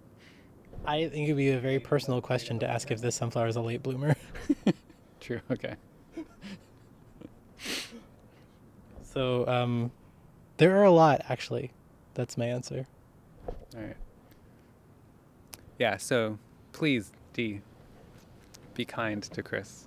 I 0.85 1.07
think 1.07 1.25
it'd 1.25 1.37
be 1.37 1.49
a 1.49 1.59
very 1.59 1.79
personal 1.79 2.21
question 2.21 2.59
to 2.59 2.69
ask 2.69 2.91
if 2.91 3.01
this 3.01 3.15
sunflower 3.15 3.47
is 3.47 3.55
a 3.55 3.61
late 3.61 3.83
bloomer. 3.83 4.15
True. 5.19 5.41
Okay. 5.51 5.75
So 9.13 9.47
um, 9.47 9.91
there 10.57 10.75
are 10.77 10.85
a 10.85 10.91
lot 10.91 11.21
actually. 11.29 11.71
That's 12.15 12.35
my 12.35 12.45
answer. 12.45 12.87
All 13.47 13.81
right. 13.81 13.95
Yeah. 15.77 15.97
So 15.97 16.39
please, 16.71 17.11
D, 17.31 17.61
be 18.73 18.85
kind 18.85 19.21
to 19.21 19.43
Chris. 19.43 19.85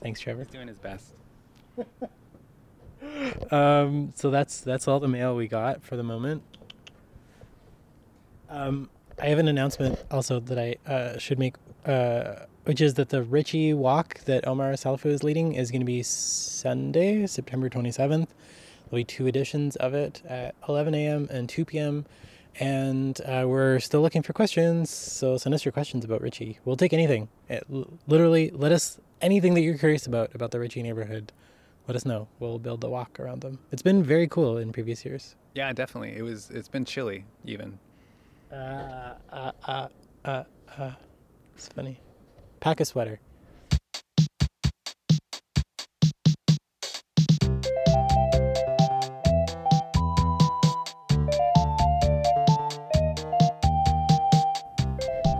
Thanks, 0.00 0.20
Trevor. 0.20 0.44
He's 0.44 0.52
doing 0.52 0.68
his 0.68 0.78
best. 0.78 1.14
Um, 3.50 4.12
so 4.14 4.30
that's 4.30 4.60
that's 4.60 4.88
all 4.88 5.00
the 5.00 5.08
mail 5.08 5.34
we 5.36 5.48
got 5.48 5.82
for 5.82 5.96
the 5.96 6.02
moment. 6.02 6.42
Um, 8.48 8.90
I 9.20 9.26
have 9.26 9.38
an 9.38 9.48
announcement 9.48 9.98
also 10.10 10.40
that 10.40 10.58
I 10.58 10.76
uh, 10.90 11.18
should 11.18 11.38
make, 11.38 11.54
uh, 11.86 12.34
which 12.64 12.80
is 12.80 12.94
that 12.94 13.08
the 13.08 13.22
Ritchie 13.22 13.72
walk 13.72 14.20
that 14.24 14.46
Omar 14.46 14.72
Salafu 14.72 15.06
is 15.06 15.22
leading 15.22 15.54
is 15.54 15.70
going 15.70 15.80
to 15.80 15.86
be 15.86 16.02
Sunday, 16.02 17.26
September 17.26 17.70
27th. 17.70 18.28
There'll 18.90 19.00
be 19.00 19.04
two 19.04 19.26
editions 19.26 19.76
of 19.76 19.94
it 19.94 20.22
at 20.28 20.54
11 20.68 20.94
a.m. 20.94 21.28
and 21.30 21.48
2 21.48 21.64
p.m. 21.64 22.04
And 22.60 23.18
uh, 23.24 23.44
we're 23.46 23.78
still 23.78 24.02
looking 24.02 24.22
for 24.22 24.34
questions, 24.34 24.90
so 24.90 25.38
send 25.38 25.54
us 25.54 25.64
your 25.64 25.72
questions 25.72 26.04
about 26.04 26.20
Ritchie. 26.20 26.58
We'll 26.66 26.76
take 26.76 26.92
anything. 26.92 27.28
It, 27.48 27.64
literally, 28.06 28.50
let 28.50 28.72
us 28.72 28.98
anything 29.22 29.54
that 29.54 29.62
you're 29.62 29.78
curious 29.78 30.06
about 30.06 30.34
about 30.34 30.50
the 30.50 30.60
Ritchie 30.60 30.82
neighborhood. 30.82 31.32
Let 31.88 31.96
us 31.96 32.04
know. 32.06 32.28
We'll 32.38 32.60
build 32.60 32.80
the 32.80 32.88
walk 32.88 33.18
around 33.18 33.40
them. 33.40 33.58
It's 33.72 33.82
been 33.82 34.04
very 34.04 34.28
cool 34.28 34.58
in 34.58 34.72
previous 34.72 35.04
years. 35.04 35.34
Yeah, 35.54 35.72
definitely. 35.72 36.16
It 36.16 36.22
was. 36.22 36.48
It's 36.50 36.68
been 36.68 36.84
chilly 36.84 37.24
even. 37.44 37.78
Uh, 38.52 39.14
uh, 39.30 39.52
uh, 39.66 39.88
uh, 40.24 40.44
uh. 40.78 40.90
It's 41.54 41.68
funny. 41.68 41.98
Pack 42.60 42.80
a 42.80 42.84
sweater. 42.84 43.18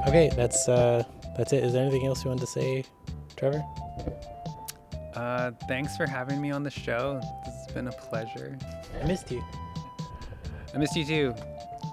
Okay, 0.09 0.31
that's 0.37 0.69
uh, 0.69 1.05
that's 1.37 1.53
it. 1.53 1.65
Is 1.65 1.73
there 1.73 1.83
anything 1.83 2.05
else 2.05 2.25
you 2.25 2.31
wanted 2.31 2.41
to 2.41 2.47
say, 2.47 2.85
Trevor? 3.37 3.65
Uh, 5.15 5.53
thanks 5.69 5.97
for 5.97 6.07
having 6.07 6.41
me 6.41 6.51
on 6.51 6.63
the 6.63 6.71
show. 6.71 7.21
This 7.45 7.55
has 7.55 7.75
been 7.75 7.89
a 7.89 7.93
pleasure. 7.93 8.59
I 9.01 9.07
missed 9.07 9.31
you. 9.31 9.43
I 10.75 10.79
missed 10.79 10.97
you 10.97 11.05
too, 11.05 11.35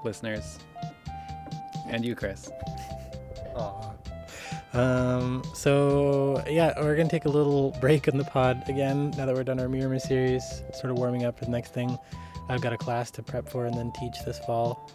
listeners, 0.04 0.60
and 1.88 2.06
you, 2.06 2.16
Chris. 2.16 2.50
Um, 4.74 5.44
so 5.56 6.44
yeah, 6.48 6.74
we're 6.80 6.96
gonna 6.96 7.10
take 7.10 7.26
a 7.26 7.30
little 7.30 7.72
break 7.82 8.08
in 8.08 8.18
the 8.18 8.24
pod 8.24 8.64
again 8.70 9.12
now 9.18 9.26
that 9.26 9.36
we're 9.36 9.44
done 9.44 9.60
our 9.60 9.68
Mirror 9.68 10.00
series, 10.00 10.64
sort 10.74 10.92
of 10.92 10.98
warming 10.98 11.26
up 11.26 11.40
for 11.40 11.46
the 11.46 11.52
next 11.52 11.74
thing. 11.74 11.98
I've 12.50 12.62
got 12.62 12.74
a 12.74 12.78
class 12.78 13.12
to 13.12 13.24
prep 13.24 13.50
for 13.50 13.66
and 13.66 13.76
then 13.76 13.92
teach 14.00 14.24
this 14.26 14.40
fall. 14.40 14.90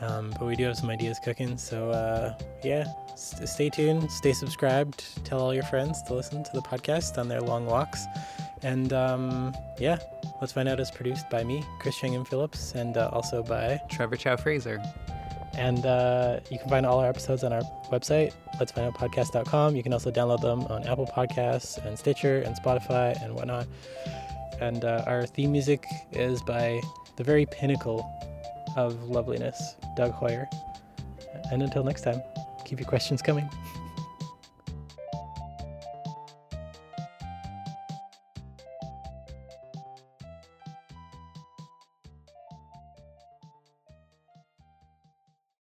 Um, 0.00 0.34
but 0.38 0.46
we 0.46 0.56
do 0.56 0.64
have 0.64 0.76
some 0.76 0.88
ideas 0.88 1.18
cooking, 1.22 1.58
so 1.58 1.90
uh, 1.90 2.34
yeah, 2.64 2.84
stay 3.20 3.68
tuned, 3.70 4.10
stay 4.10 4.32
subscribed, 4.32 5.24
tell 5.24 5.40
all 5.40 5.54
your 5.54 5.62
friends 5.64 6.02
to 6.04 6.14
listen 6.14 6.42
to 6.42 6.50
the 6.52 6.62
podcast 6.62 7.18
on 7.18 7.28
their 7.28 7.40
long 7.40 7.66
walks, 7.66 8.06
and 8.62 8.92
um, 8.92 9.54
yeah, 9.78 9.98
let's 10.40 10.52
find 10.52 10.68
out 10.68 10.80
is 10.80 10.90
produced 10.90 11.28
by 11.30 11.44
me, 11.44 11.64
Chris 11.80 11.98
Chang-Yen 11.98 12.24
Phillips, 12.24 12.74
and 12.74 12.96
uh, 12.96 13.10
also 13.12 13.42
by 13.42 13.80
Trevor 13.90 14.16
Chow 14.16 14.36
Fraser. 14.36 14.82
and 15.54 15.84
uh, 15.84 16.40
you 16.50 16.58
can 16.58 16.68
find 16.68 16.86
all 16.86 16.98
our 17.00 17.08
episodes 17.08 17.42
on 17.44 17.52
our 17.52 17.62
website, 17.90 18.32
let's 18.58 18.72
find 18.72 18.86
out 18.86 18.94
podcast.com. 18.94 19.74
You 19.76 19.82
can 19.82 19.92
also 19.92 20.10
download 20.10 20.40
them 20.40 20.60
on 20.66 20.86
Apple 20.86 21.06
Podcasts 21.06 21.84
and 21.84 21.98
Stitcher 21.98 22.40
and 22.42 22.56
Spotify 22.56 23.20
and 23.22 23.34
whatnot. 23.34 23.66
And 24.60 24.84
uh, 24.84 25.04
our 25.06 25.26
theme 25.26 25.52
music 25.52 25.84
is 26.12 26.42
by 26.42 26.80
the 27.16 27.24
very 27.24 27.46
pinnacle 27.46 28.06
of 28.76 29.02
loveliness, 29.04 29.76
Doug 29.96 30.12
Hoyer. 30.12 30.48
And 31.50 31.62
until 31.62 31.82
next 31.82 32.02
time, 32.02 32.22
keep 32.70 32.78
your 32.78 32.88
questions 32.88 33.20
coming. 33.20 33.50